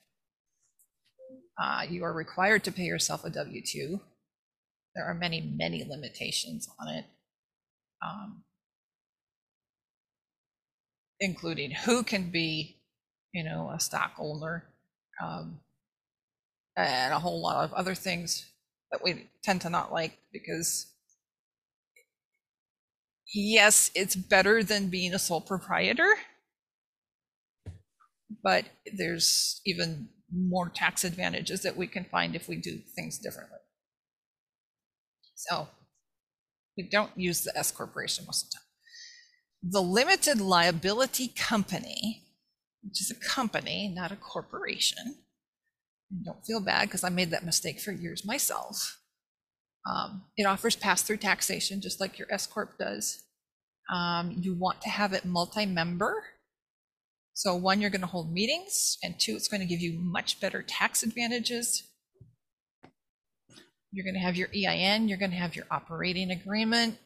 [1.61, 3.99] Uh, you are required to pay yourself a W 2.
[4.95, 7.05] There are many, many limitations on it,
[8.01, 8.43] um,
[11.19, 12.77] including who can be,
[13.33, 14.63] you know, a stockholder,
[15.21, 15.59] um,
[16.77, 18.45] and a whole lot of other things
[18.91, 20.87] that we tend to not like because
[23.33, 26.15] yes, it's better than being a sole proprietor,
[28.43, 33.57] but there's even more tax advantages that we can find if we do things differently.
[35.35, 35.69] So
[36.77, 38.63] we don't use the S corporation most of the time.
[39.71, 42.23] The limited liability company,
[42.83, 45.17] which is a company, not a corporation,
[46.25, 48.99] don't feel bad because I made that mistake for years myself.
[49.89, 53.23] Um, it offers pass-through taxation, just like your S corp does.
[53.91, 56.23] Um, you want to have it multi-member.
[57.39, 60.41] So one, you're going to hold meetings, and two, it's going to give you much
[60.41, 61.83] better tax advantages.
[63.93, 65.07] You're going to have your EIN.
[65.07, 66.97] You're going to have your operating agreement.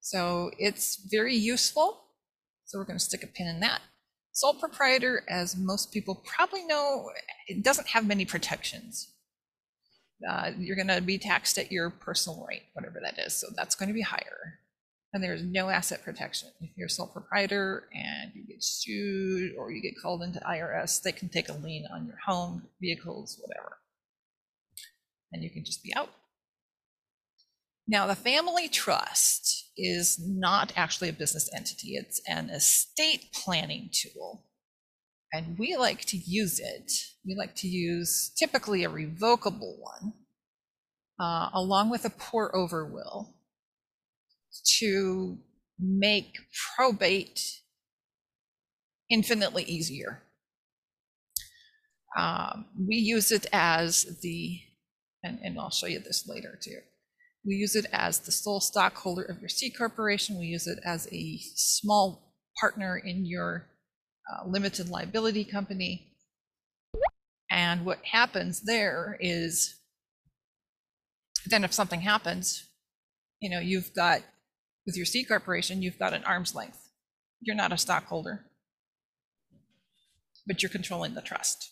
[0.00, 2.02] So it's very useful.
[2.66, 3.80] So we're going to stick a pin in that.
[4.32, 7.08] Sole proprietor, as most people probably know,
[7.48, 9.14] it doesn't have many protections.
[10.28, 13.32] Uh, you're going to be taxed at your personal rate, whatever that is.
[13.32, 14.58] So that's going to be higher.
[15.14, 16.48] And there's no asset protection.
[16.60, 21.00] If you're a sole proprietor and you get sued or you get called into IRS,
[21.02, 23.78] they can take a lien on your home, vehicles, whatever.
[25.32, 26.10] And you can just be out.
[27.86, 34.46] Now, the family trust is not actually a business entity, it's an estate planning tool.
[35.32, 36.92] And we like to use it.
[37.24, 40.14] We like to use typically a revocable one,
[41.20, 43.33] uh, along with a pour over will,
[44.80, 45.38] to
[45.78, 46.34] make
[46.76, 47.40] probate
[49.10, 50.22] infinitely easier.
[52.16, 54.60] Um, we use it as the,
[55.22, 56.78] and, and I'll show you this later too.
[57.44, 60.38] We use it as the sole stockholder of your C corporation.
[60.38, 63.66] We use it as a small partner in your
[64.32, 66.12] uh, limited liability company.
[67.50, 69.74] And what happens there is
[71.46, 72.68] then if something happens,
[73.40, 74.22] you know, you've got
[74.86, 76.90] with your C corporation, you've got an arm's length.
[77.40, 78.46] You're not a stockholder,
[80.46, 81.70] but you're controlling the trust.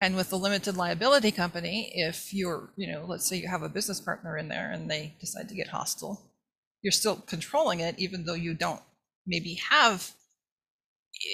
[0.00, 3.68] And with the limited liability company, if you're, you know, let's say you have a
[3.68, 6.30] business partner in there and they decide to get hostile,
[6.82, 8.80] you're still controlling it, even though you don't
[9.26, 10.12] maybe have,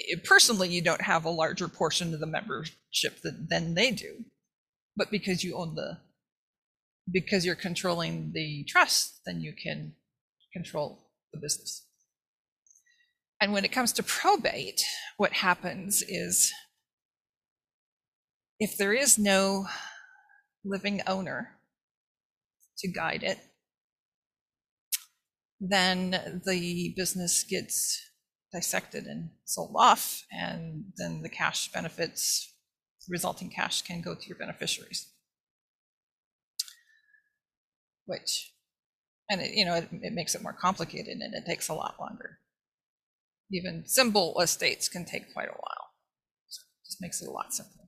[0.09, 4.25] eh, personally, you don't have a larger portion of the membership that, than they do.
[4.97, 5.99] But because you own the,
[7.11, 9.93] because you're controlling the trust, then you can
[10.53, 11.85] control the business.
[13.39, 14.83] And when it comes to probate,
[15.17, 16.51] what happens is
[18.59, 19.67] if there is no
[20.63, 21.51] living owner
[22.79, 23.39] to guide it,
[25.59, 28.01] then the business gets
[28.53, 32.53] dissected and sold off, and then the cash benefits,
[33.09, 35.07] resulting cash can go to your beneficiaries.
[38.05, 38.53] Which,
[39.29, 41.95] and it, you know, it, it makes it more complicated and it takes a lot
[41.99, 42.39] longer.
[43.51, 45.91] Even simple estates can take quite a while.
[46.47, 47.85] So it just makes it a lot simpler.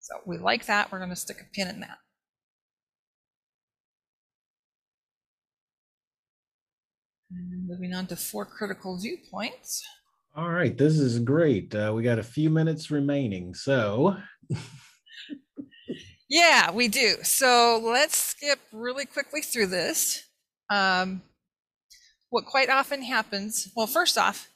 [0.00, 0.90] So we like that.
[0.90, 1.98] We're going to stick a pin in that.
[7.30, 9.84] And moving on to four critical viewpoints.
[10.34, 11.74] All right, this is great.
[11.74, 13.54] Uh, we got a few minutes remaining.
[13.54, 14.16] So,
[16.30, 17.16] yeah, we do.
[17.24, 20.22] So let's skip really quickly through this.
[20.70, 21.22] Um,
[22.30, 24.48] what quite often happens, well, first off,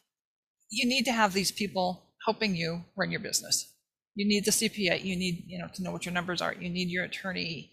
[0.71, 3.73] you need to have these people helping you run your business.
[4.15, 6.55] You need the CPA, you need, you know, to know what your numbers are.
[6.55, 7.73] You need your attorney,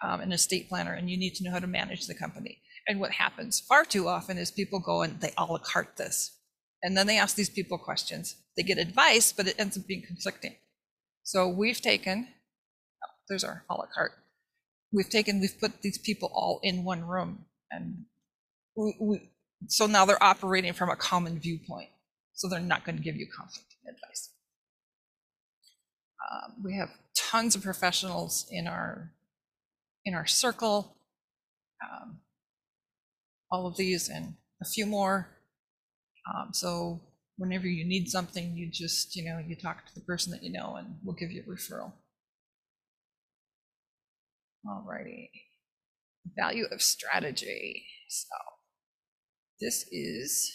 [0.00, 2.62] um, an estate planner, and you need to know how to manage the company.
[2.86, 6.36] And what happens far too often is people go and they a la carte this.
[6.84, 8.36] And then they ask these people questions.
[8.56, 10.54] They get advice, but it ends up being conflicting.
[11.24, 12.28] So we've taken,
[13.30, 14.12] there's our a la carte.
[14.92, 18.04] We've taken, we've put these people all in one room and
[18.76, 19.30] we, we,
[19.68, 21.88] so now they're operating from a common viewpoint.
[22.34, 24.30] So they're not going to give you conflicting advice.
[26.30, 29.12] Um, we have tons of professionals in our
[30.04, 30.96] in our circle.
[31.82, 32.20] Um,
[33.50, 35.28] all of these and a few more.
[36.32, 37.00] Um, so
[37.36, 40.52] whenever you need something, you just you know you talk to the person that you
[40.52, 41.92] know, and we'll give you a referral.
[44.66, 45.30] Alrighty,
[46.36, 47.86] value of strategy.
[48.08, 48.36] So
[49.58, 50.52] this is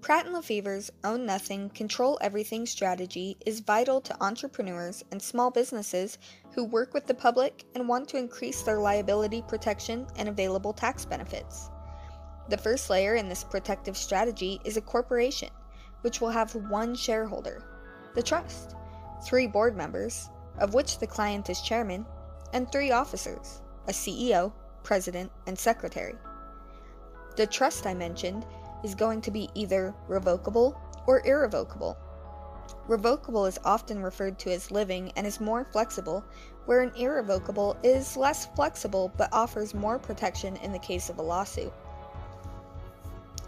[0.00, 6.18] Pratt & Lefevre's Own Nothing, Control Everything strategy is vital to entrepreneurs and small businesses
[6.54, 11.04] who work with the public and want to increase their liability protection and available tax
[11.04, 11.70] benefits.
[12.48, 15.50] The first layer in this protective strategy is a corporation,
[16.00, 17.62] which will have one shareholder,
[18.16, 18.74] the trust,
[19.24, 22.04] three board members, of which the client is chairman,
[22.52, 26.14] and three officers, a CEO, president, and secretary.
[27.36, 28.46] The trust I mentioned
[28.82, 31.96] is going to be either revocable or irrevocable.
[32.88, 36.24] Revocable is often referred to as living and is more flexible,
[36.66, 41.22] where an irrevocable is less flexible but offers more protection in the case of a
[41.22, 41.72] lawsuit.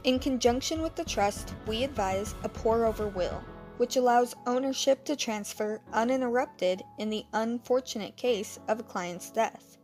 [0.05, 3.43] In conjunction with the trust, we advise a pour over will,
[3.79, 9.79] which allows ownership to transfer uninterrupted in the unfortunate case of a client's death.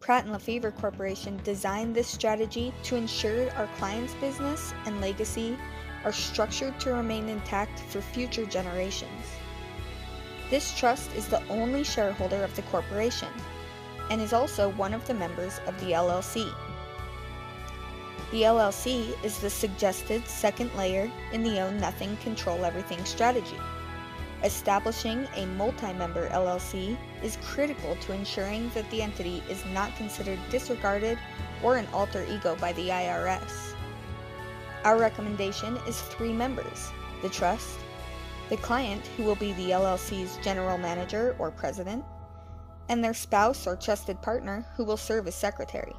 [0.00, 5.56] Pratt & Lefevre Corporation designed this strategy to ensure our client's business and legacy
[6.04, 9.26] are structured to remain intact for future generations.
[10.48, 13.28] This trust is the only shareholder of the corporation
[14.10, 16.52] and is also one of the members of the LLC.
[18.30, 23.58] The LLC is the suggested second layer in the Own Nothing, Control Everything strategy.
[24.44, 31.18] Establishing a multi-member LLC is critical to ensuring that the entity is not considered disregarded
[31.60, 33.74] or an alter ego by the IRS.
[34.84, 36.88] Our recommendation is three members
[37.22, 37.80] the trust,
[38.48, 42.04] the client, who will be the LLC's general manager or president,
[42.88, 45.94] and their spouse or trusted partner, who will serve as secretary.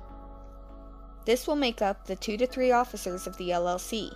[1.25, 4.11] This will make up the two to three officers of the LLC,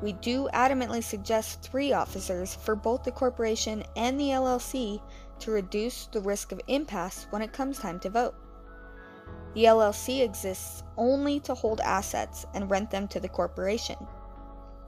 [0.00, 5.00] we do adamantly suggest three officers for both the corporation and the LLC
[5.40, 8.34] to reduce the risk of impasse when it comes time to vote.
[9.54, 13.96] The LLC exists only to hold assets and rent them to the corporation.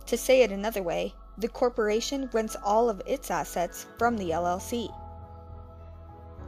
[0.07, 4.95] To say it another way, the corporation rents all of its assets from the LLC.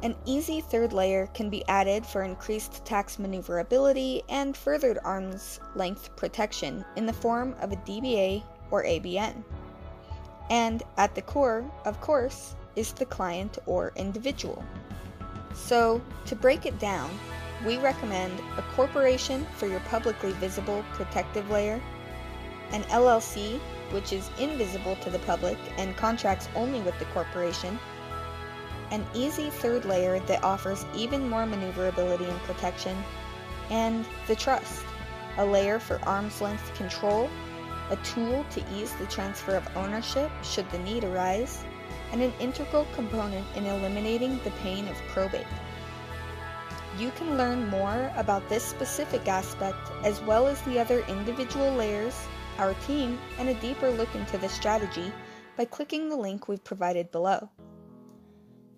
[0.03, 6.17] An easy third layer can be added for increased tax maneuverability and furthered arm's length
[6.17, 8.43] protection in the form of a DBA
[8.73, 9.45] or ABN.
[10.51, 14.65] And at the core, of course, is the client or individual.
[15.55, 17.11] So, to break it down,
[17.65, 21.81] we recommend a corporation for your publicly visible protective layer,
[22.73, 23.61] an LLC,
[23.93, 27.79] which is invisible to the public and contracts only with the corporation,
[28.93, 32.97] an easy third layer that offers even more maneuverability and protection,
[33.71, 34.85] and the trust,
[35.39, 37.29] a layer for arm's length control
[37.93, 41.63] a tool to ease the transfer of ownership should the need arise,
[42.11, 45.47] and an integral component in eliminating the pain of probate.
[46.99, 52.19] You can learn more about this specific aspect as well as the other individual layers,
[52.59, 55.13] our team, and a deeper look into the strategy
[55.57, 57.49] by clicking the link we've provided below.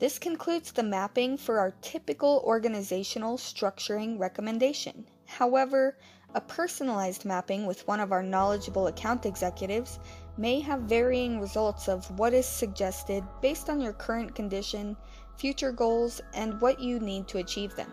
[0.01, 5.07] This concludes the mapping for our typical organizational structuring recommendation.
[5.24, 5.97] However,
[6.34, 10.01] a personalized mapping with one of our knowledgeable account executives
[10.36, 14.97] may have varying results of what is suggested based on your current condition,
[15.36, 17.92] future goals, and what you need to achieve them.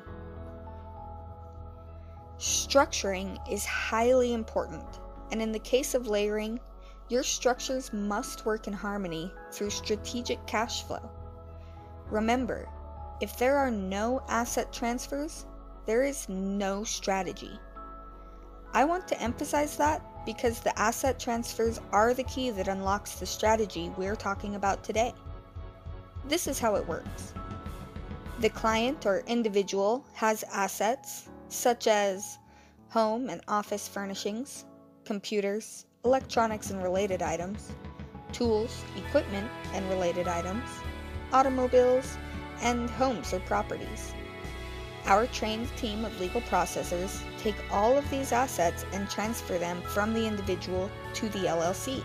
[2.39, 4.99] Structuring is highly important,
[5.31, 6.59] and in the case of layering,
[7.09, 11.11] your structures must work in harmony through strategic cash flow.
[12.12, 12.68] Remember,
[13.22, 15.45] if there are no asset transfers,
[15.86, 17.57] there is no strategy.
[18.74, 23.26] I want to emphasize that because the asset transfers are the key that unlocks the
[23.26, 25.14] strategy we're talking about today.
[26.28, 27.34] This is how it works.
[28.39, 32.38] The client or individual has assets such as
[32.89, 34.66] home and office furnishings,
[35.05, 37.72] computers, electronics and related items,
[38.34, 40.68] tools, equipment and related items,
[41.34, 42.17] automobiles,
[42.61, 44.13] and homes or properties.
[45.05, 50.13] Our trained team of legal processors take all of these assets and transfer them from
[50.13, 52.03] the individual to the LLC.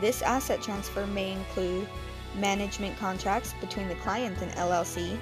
[0.00, 1.88] This asset transfer may include
[2.36, 5.18] management contracts between the client and LLC,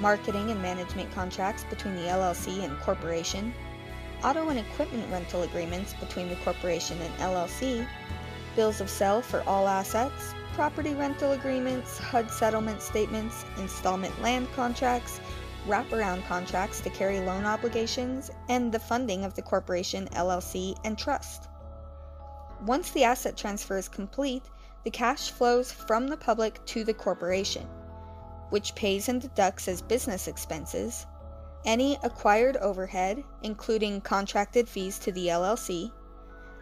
[0.00, 3.54] marketing and management contracts between the LLC and corporation,
[4.24, 7.86] auto and equipment rental agreements between the corporation and LLC,
[8.56, 15.20] bills of sale for all assets, property rental agreements, HUD settlement statements, installment land contracts,
[15.66, 21.48] wraparound contracts to carry loan obligations, and the funding of the corporation, LLC, and trust.
[22.64, 24.44] Once the asset transfer is complete,
[24.84, 27.68] the cash flows from the public to the corporation,
[28.48, 31.04] which pays and deducts as business expenses
[31.66, 35.92] any acquired overhead, including contracted fees to the LLC,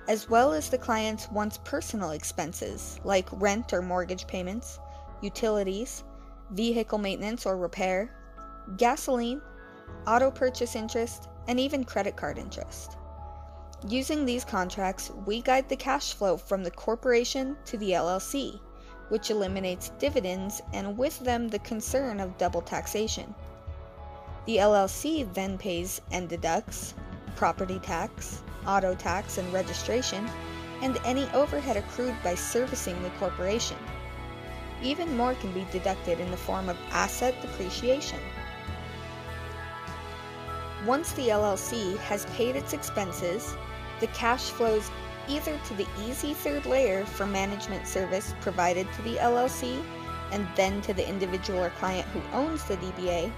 [0.08, 4.78] as well as the client's once personal expenses like rent or mortgage payments,
[5.22, 6.04] utilities,
[6.50, 8.14] vehicle maintenance or repair,
[8.76, 9.40] gasoline,
[10.06, 12.96] auto purchase interest, and even credit card interest.
[13.88, 18.60] Using these contracts, we guide the cash flow from the corporation to the LLC,
[19.08, 23.34] which eliminates dividends and with them the concern of double taxation.
[24.46, 26.94] The LLC then pays and deducts
[27.36, 30.28] property tax, auto tax and registration,
[30.82, 33.76] and any overhead accrued by servicing the corporation.
[34.82, 38.20] Even more can be deducted in the form of asset depreciation.
[40.86, 43.56] Once the LLC has paid its expenses,
[44.00, 44.90] the cash flows
[45.28, 49.82] either to the easy third layer for management service provided to the LLC
[50.32, 53.32] and then to the individual or client who owns the DBA,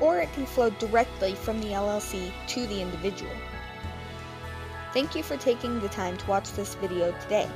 [0.00, 3.34] or it can flow directly from the LLC to the individual.
[4.92, 7.48] Thank you for taking the time to watch this video today.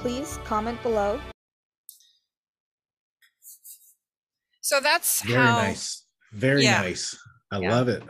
[0.00, 1.20] Please comment below.
[4.60, 6.04] So that's Very how nice.
[6.32, 6.82] Very Yeah.
[6.82, 7.16] nice.
[7.50, 7.70] I Yeah.
[7.70, 8.02] love it.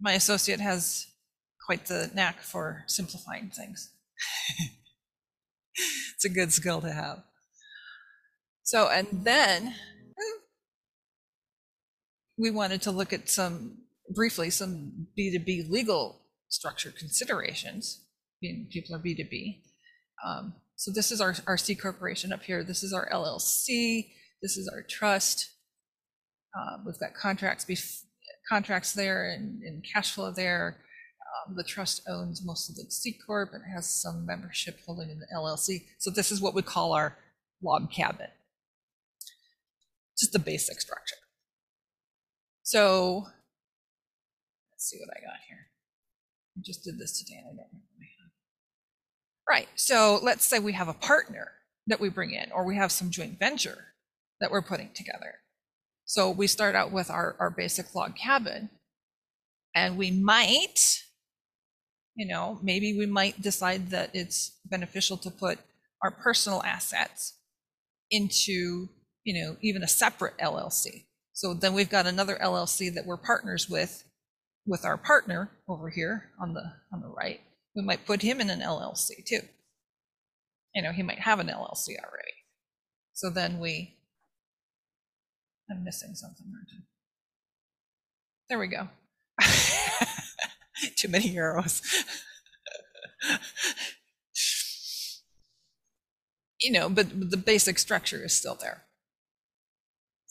[0.00, 1.06] my associate has
[1.64, 3.90] quite the knack for simplifying things.
[6.14, 7.24] it's a good skill to have.
[8.62, 9.74] So, and then
[12.38, 13.78] we wanted to look at some
[14.14, 18.04] briefly some B2B legal structure considerations,
[18.40, 19.62] being people are B2B.
[20.24, 22.62] Um, so this is our, our C corporation up here.
[22.62, 24.10] This is our LLC.
[24.42, 25.50] This is our trust.
[26.56, 27.66] Uh, we've got contracts
[28.48, 30.78] contracts there and, and cash flow there.
[31.48, 35.18] Um, the trust owns most of the C corp and has some membership holding in
[35.18, 35.84] the LLC.
[35.98, 37.18] So this is what we call our
[37.62, 38.28] log cabin.
[40.18, 41.16] Just the basic structure.
[42.66, 43.18] So
[44.72, 45.68] let's see what I got here.
[46.58, 47.86] I just did this today and I don't remember.
[48.00, 48.30] I had.
[49.48, 49.68] Right.
[49.76, 51.52] So let's say we have a partner
[51.86, 53.94] that we bring in, or we have some joint venture
[54.40, 55.34] that we're putting together.
[56.06, 58.70] So we start out with our, our basic log cabin,
[59.72, 61.04] and we might,
[62.16, 65.60] you know, maybe we might decide that it's beneficial to put
[66.02, 67.38] our personal assets
[68.10, 68.88] into,
[69.22, 71.05] you know, even a separate LLC.
[71.36, 74.04] So then we've got another LLC that we're partners with,
[74.66, 77.40] with our partner over here on the on the right.
[77.74, 79.42] We might put him in an LLC too.
[80.74, 82.32] You know, he might have an LLC already.
[83.12, 83.98] So then we
[85.70, 86.70] I'm missing something, aren't?
[88.48, 88.88] There we go.
[90.96, 91.82] Too many arrows.
[96.62, 98.85] you know, but the basic structure is still there.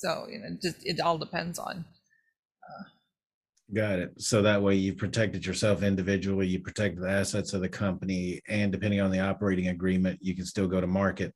[0.06, 1.84] So, you know, just, it all depends on.
[3.74, 4.22] Got it.
[4.22, 8.72] So that way you've protected yourself individually, you protect the assets of the company, and
[8.72, 11.34] depending on the operating agreement, you can still go to market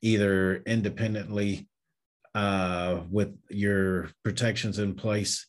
[0.00, 1.68] either independently
[2.34, 5.46] uh, with your protections in place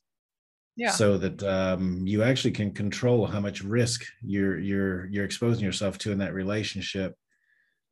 [0.76, 0.91] Yeah.
[0.91, 5.97] so that um, you actually can control how much risk you're you're you're exposing yourself
[5.99, 7.16] to in that relationship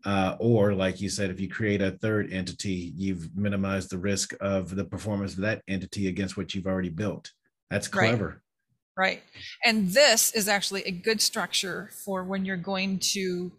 [0.08, 4.34] uh, or like you said if you create a third entity you've minimized the risk
[4.39, 7.32] of the performance of that entity against what you've already built
[7.70, 8.08] that's Right.
[8.10, 8.41] clever
[8.97, 9.22] Right.
[9.64, 13.51] And this is actually a good structure for when you're going to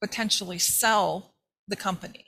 [0.00, 1.34] potentially sell
[1.66, 2.24] the company.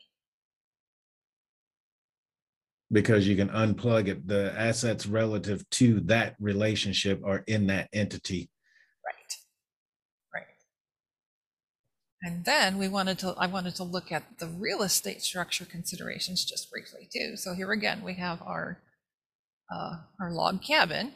[2.92, 8.50] because you can unplug it the assets relative to that relationship are in that entity
[9.06, 9.36] Right.
[10.34, 10.46] Right.
[12.22, 16.44] And then we wanted to, I wanted to look at the real estate structure considerations
[16.44, 17.36] just briefly too.
[17.36, 18.78] So here again, we have our,
[19.72, 21.12] uh, our log cabin.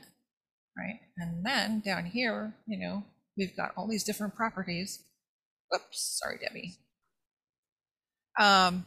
[0.79, 1.01] right?
[1.19, 3.05] And then down here, you know,
[3.37, 5.03] we've got all these different properties.
[5.75, 6.77] Oops, sorry, Debbie.
[8.39, 8.87] Um,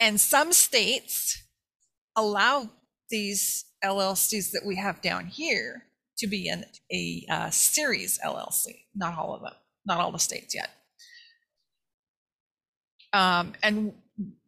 [0.00, 1.42] and some states
[2.16, 2.70] allow
[3.10, 5.84] these LLCs that we have down here
[6.18, 8.84] to be in a uh, series LLC.
[8.94, 9.54] Not all of them,
[9.86, 10.70] not all the states yet.
[13.12, 13.92] Um, and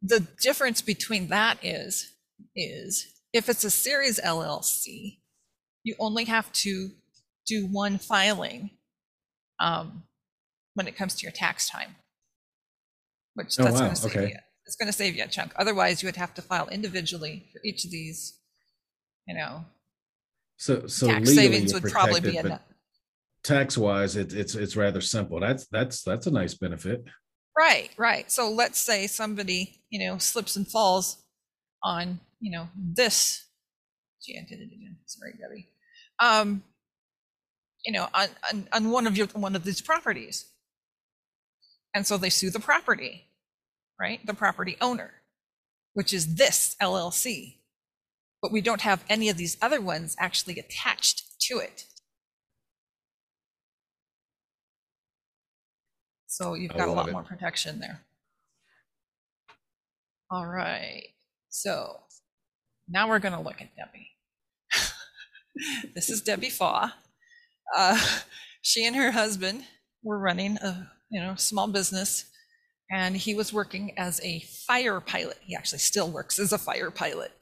[0.02, 2.12] the difference between that is,
[2.54, 5.18] is if it's a series LLC,
[5.84, 6.90] you only have to
[7.46, 8.70] do one filing
[9.58, 10.04] um,
[10.74, 11.96] when it comes to your tax time,
[13.34, 14.28] which Oh, that's wow, going to save okay.
[14.28, 14.36] you.
[14.66, 15.52] It's going to save you a chunk.
[15.56, 18.38] Otherwise, you would have to file individually for each of these.
[19.26, 19.64] You know,
[20.56, 22.60] So so tax savings would probably be enough.
[23.44, 25.40] tax wise, it's it's it's rather simple.
[25.40, 27.04] That's that's that's a nice benefit.
[27.58, 28.30] Right, right.
[28.30, 31.18] So let's say somebody, you know, slips and falls
[31.82, 33.44] on, you know, this.
[34.24, 34.98] Gee, I did it again.
[35.06, 35.68] Sorry, Debbie.
[36.20, 36.62] Um,
[37.84, 40.46] you know, on, on on one of your one of these properties,
[41.94, 43.26] and so they sue the property,
[44.00, 44.24] right?
[44.26, 45.12] The property owner,
[45.94, 47.56] which is this LLC,
[48.40, 51.86] but we don't have any of these other ones actually attached to it.
[56.32, 57.12] So you've I got a lot it.
[57.12, 58.00] more protection there.
[60.30, 61.08] All right.
[61.50, 62.00] So
[62.88, 64.08] now we're going to look at Debbie.
[65.94, 66.90] this is Debbie Faw.
[67.76, 68.00] Uh,
[68.62, 69.64] she and her husband
[70.02, 72.24] were running a you know small business,
[72.90, 75.36] and he was working as a fire pilot.
[75.42, 77.32] He actually still works as a fire pilot.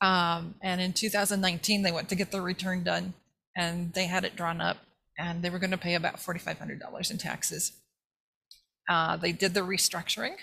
[0.00, 3.14] Um, and in 2019, they went to get their return done,
[3.56, 4.76] and they had it drawn up,
[5.18, 7.72] and they were going to pay about $4,500 in taxes.
[8.88, 10.36] Uh, they did the restructuring,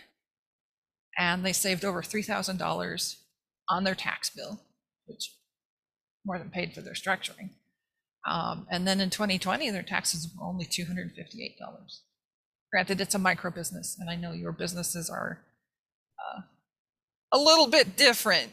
[1.17, 3.15] and they saved over $3,000
[3.69, 4.61] on their tax bill,
[5.05, 5.33] which
[6.25, 7.49] more than paid for their structuring.
[8.27, 11.09] Um, and then in 2020, their taxes were only $258.
[12.71, 15.41] Granted, it's a micro business, and I know your businesses are
[16.19, 16.41] uh,
[17.31, 18.51] a little bit different.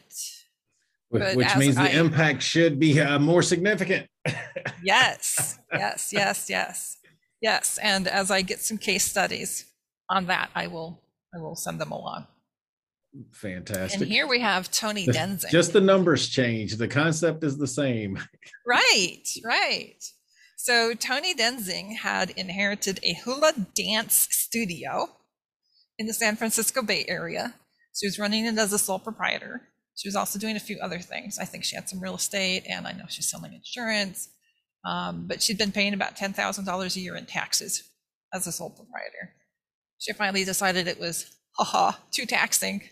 [1.10, 4.06] But Which means the I- impact should be uh, more significant.
[4.82, 6.96] Yes, yes, yes, yes,
[7.42, 7.78] yes.
[7.82, 9.66] And as I get some case studies
[10.10, 11.00] on that, I will
[11.34, 12.26] I will send them along.
[13.32, 14.02] Fantastic.
[14.02, 15.50] And here we have Tony Denzing.
[15.50, 16.76] Just the numbers change.
[16.76, 18.18] The concept is the same.
[18.66, 19.96] Right, right.
[20.56, 25.08] So Tony Denzing had inherited a hula dance studio
[25.98, 27.54] in the San Francisco Bay Area.
[27.98, 29.62] She was running it as a sole proprietor.
[29.96, 31.38] She was also doing a few other things.
[31.38, 34.28] I think she had some real estate, and I know she's selling insurance.
[34.84, 37.82] Um, but she'd been paying about ten thousand dollars a year in taxes
[38.32, 39.34] as a sole proprietor.
[40.00, 41.26] She finally decided it was
[41.56, 42.82] haha too taxing,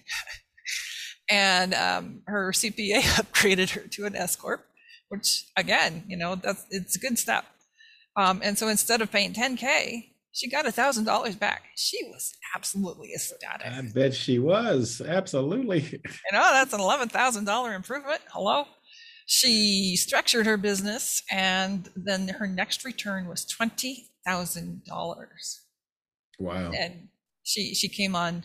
[1.28, 4.64] and um, her CPA upgraded her to an S corp
[5.08, 7.44] which again, you know, that's it's a good step.
[8.16, 11.64] Um, and so instead of paying 10k, she got a thousand dollars back.
[11.76, 13.66] She was absolutely ecstatic.
[13.66, 15.00] I bet she was.
[15.04, 15.80] Absolutely.
[16.30, 18.20] You know, that's an eleven thousand dollar improvement.
[18.30, 18.64] Hello.
[19.26, 25.62] She structured her business, and then her next return was twenty thousand dollars.
[26.38, 26.72] Wow.
[26.72, 27.08] And
[27.42, 28.44] she she came on.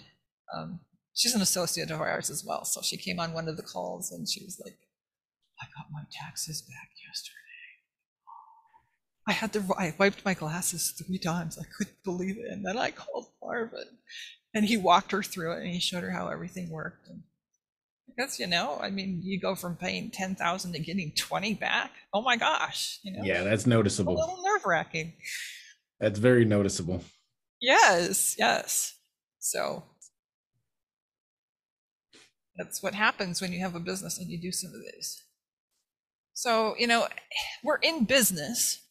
[0.55, 0.79] Um,
[1.13, 4.11] she's an associate of ours as well, so she came on one of the calls,
[4.11, 4.77] and she was like,
[5.61, 7.37] "I got my taxes back yesterday.
[9.27, 9.63] I had to.
[9.77, 11.57] I wiped my glasses three times.
[11.57, 13.87] I couldn't believe it, and then I called Marvin,
[14.53, 17.07] and he walked her through it, and he showed her how everything worked.
[17.07, 17.23] And
[18.07, 21.91] because you know, I mean, you go from paying ten thousand to getting twenty back.
[22.13, 24.13] Oh my gosh, you know, Yeah, that's noticeable.
[24.13, 25.13] a little nerve wracking.
[25.99, 27.01] That's very noticeable.
[27.63, 28.93] Yes, yes.
[29.39, 29.83] So
[32.55, 35.23] that's what happens when you have a business and you do some of these.
[36.33, 37.07] So, you know,
[37.63, 38.81] we're in business,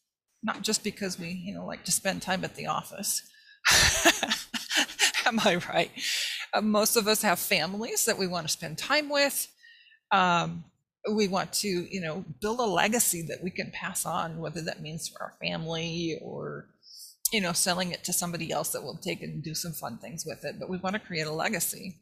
[0.43, 3.23] not just because we, you know, like to spend time at the office.
[5.27, 5.91] Am I right?
[6.53, 9.49] Uh, most of us have families that we want to spend time with.
[10.13, 10.65] Um,
[11.13, 14.83] we want to, you know, build a legacy that we can pass on, whether that
[14.83, 16.69] means for our family or
[17.33, 19.97] you know, selling it to somebody else that will take it and do some fun
[19.97, 20.57] things with it.
[20.61, 21.97] But we want to create a legacy.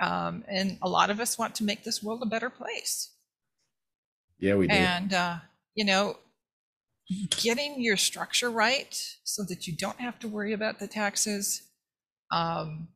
[0.00, 3.10] Um, and a lot of us want to make this world a better place.
[4.38, 4.74] Yeah, we do.
[4.74, 5.36] And, uh,
[5.74, 6.18] you know,
[7.30, 11.62] getting your structure right so that you don't have to worry about the taxes.
[12.30, 12.88] Um,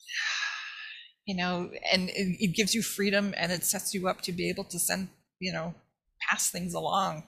[1.26, 4.50] you know, and it, it gives you freedom and it sets you up to be
[4.50, 5.74] able to send, you know,
[6.28, 7.24] pass things along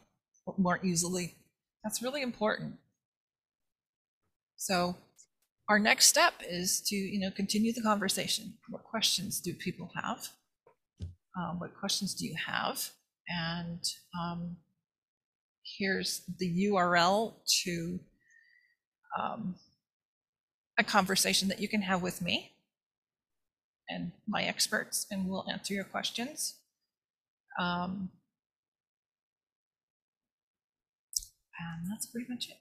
[0.59, 1.36] more easily.
[1.87, 2.79] That's really important.
[4.57, 4.97] So
[5.69, 8.55] our next step is to, you know, continue the conversation.
[8.71, 10.27] What questions do people have?
[11.39, 12.91] Um, what questions do you have?
[13.29, 13.85] And
[14.21, 14.57] um,
[15.79, 18.01] here's the URL to
[19.17, 19.55] um,
[20.81, 22.57] a conversation that you can have with me
[23.89, 26.57] and my experts, and we'll answer your questions.
[27.61, 28.11] Um,
[31.59, 32.57] and that's pretty much it.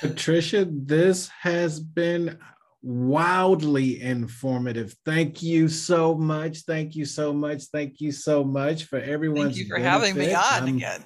[0.00, 2.38] Patricia, this has been
[2.82, 4.94] wildly informative.
[5.04, 6.60] Thank you so much.
[6.60, 7.64] Thank you so much.
[7.64, 9.56] Thank you so much for everyone's.
[9.56, 11.04] Thank you for having me on um, again.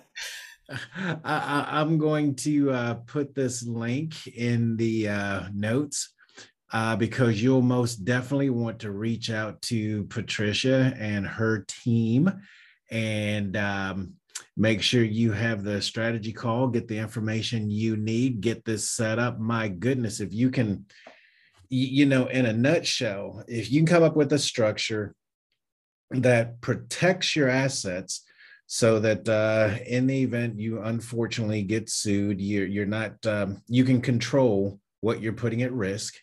[1.25, 6.13] I, am going to uh, put this link in the uh, notes
[6.73, 12.31] uh, because you'll most definitely want to reach out to Patricia and her team
[12.91, 14.15] and um,
[14.57, 19.19] make sure you have the strategy call, get the information you need, get this set
[19.19, 19.39] up.
[19.39, 20.87] My goodness, if you can,
[21.69, 25.15] you know, in a nutshell, if you can come up with a structure
[26.11, 28.25] that protects your assets
[28.67, 33.85] so that uh, in the event you unfortunately get sued, you're, you're not, um, you
[33.85, 36.15] can control what you're putting at risk.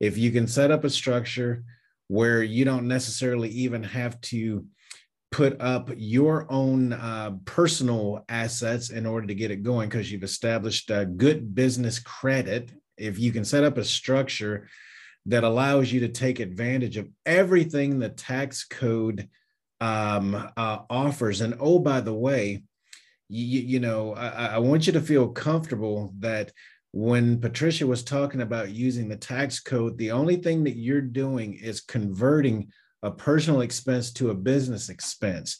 [0.00, 1.64] If you can set up a structure
[2.08, 4.64] where you don't necessarily even have to
[5.30, 10.22] put up your own uh, personal assets in order to get it going because you've
[10.22, 12.72] established a good business credit.
[12.96, 14.68] If you can set up a structure
[15.26, 19.28] that allows you to take advantage of everything the tax code
[19.80, 22.62] um, uh, offers, and oh, by the way,
[23.28, 26.52] you, you know, I, I want you to feel comfortable that
[26.92, 31.54] when Patricia was talking about using the tax code, the only thing that you're doing
[31.54, 32.72] is converting
[33.02, 35.58] a personal expense to a business expense.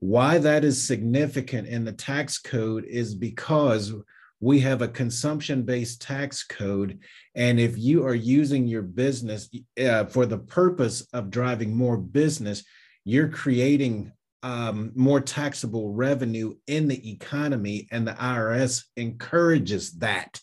[0.00, 3.92] Why that is significant in the tax code is because
[4.40, 7.00] we have a consumption based tax code.
[7.34, 12.64] And if you are using your business uh, for the purpose of driving more business,
[13.04, 14.12] you're creating
[14.42, 20.40] um, more taxable revenue in the economy, and the IRS encourages that.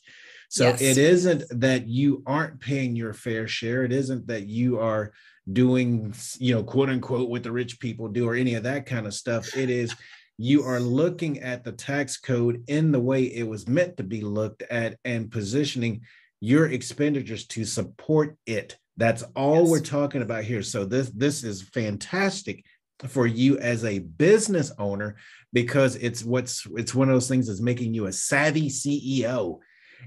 [0.49, 0.81] So yes.
[0.81, 3.83] it isn't that you aren't paying your fair share.
[3.83, 5.13] It isn't that you are
[5.51, 9.07] doing, you know, quote unquote, what the rich people do or any of that kind
[9.07, 9.55] of stuff.
[9.55, 9.95] It is
[10.37, 14.21] you are looking at the tax code in the way it was meant to be
[14.21, 16.01] looked at and positioning
[16.39, 18.77] your expenditures to support it.
[18.97, 19.69] That's all yes.
[19.69, 20.61] we're talking about here.
[20.61, 22.63] So this this is fantastic
[23.07, 25.17] for you as a business owner
[25.53, 29.59] because it's what's it's one of those things that's making you a savvy CEO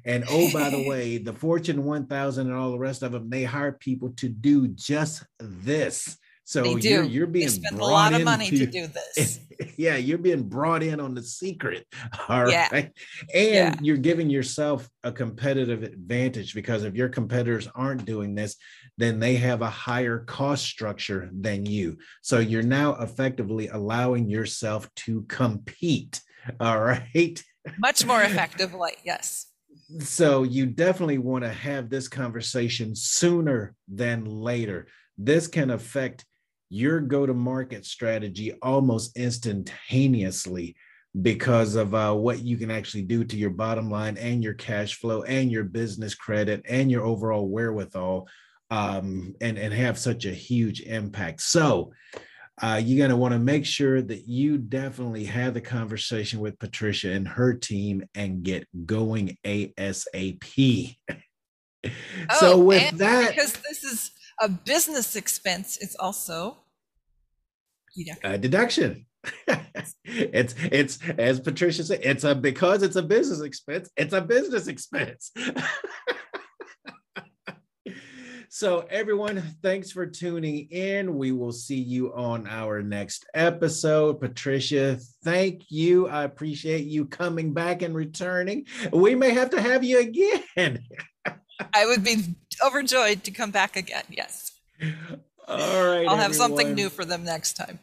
[0.04, 3.44] and oh, by the way, the Fortune 1000 and all the rest of them, they
[3.44, 6.16] hire people to do just this.
[6.44, 9.38] So you're, you're being they spend a lot of money to, to do this.
[9.76, 11.86] yeah, you're being brought in on the secret.
[12.28, 12.68] All yeah.
[12.72, 12.90] right.
[13.32, 13.74] And yeah.
[13.80, 18.56] you're giving yourself a competitive advantage because if your competitors aren't doing this,
[18.98, 21.98] then they have a higher cost structure than you.
[22.20, 26.20] So you're now effectively allowing yourself to compete.
[26.58, 27.44] All right.
[27.78, 28.94] Much more effectively.
[29.04, 29.49] Yes
[29.98, 34.86] so you definitely want to have this conversation sooner than later.
[35.18, 36.24] This can affect
[36.68, 40.76] your go to market strategy almost instantaneously
[41.20, 44.94] because of uh, what you can actually do to your bottom line and your cash
[44.94, 48.28] flow and your business credit and your overall wherewithal
[48.70, 51.40] um, and, and have such a huge impact.
[51.40, 51.92] So,
[52.62, 56.58] uh, you're going to want to make sure that you definitely have the conversation with
[56.58, 60.96] Patricia and her team and get going ASAP.
[61.84, 61.90] oh,
[62.38, 64.10] so, with that, because this is
[64.40, 66.58] a business expense, it's also
[68.22, 69.06] a deduction.
[70.04, 74.66] it's it's as Patricia said, it's a because it's a business expense, it's a business
[74.66, 75.32] expense.
[78.52, 81.16] So, everyone, thanks for tuning in.
[81.16, 84.18] We will see you on our next episode.
[84.18, 86.08] Patricia, thank you.
[86.08, 88.66] I appreciate you coming back and returning.
[88.92, 90.80] We may have to have you again.
[91.74, 92.24] I would be
[92.60, 94.02] overjoyed to come back again.
[94.10, 94.50] Yes.
[95.46, 96.08] All right.
[96.08, 96.34] I'll have everyone.
[96.34, 97.78] something new for them next time.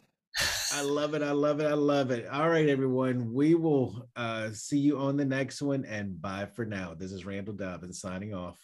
[0.74, 1.22] I love it.
[1.22, 1.66] I love it.
[1.66, 2.28] I love it.
[2.28, 3.32] All right, everyone.
[3.32, 5.86] We will uh, see you on the next one.
[5.86, 6.92] And bye for now.
[6.92, 8.58] This is Randall Dobbins signing off.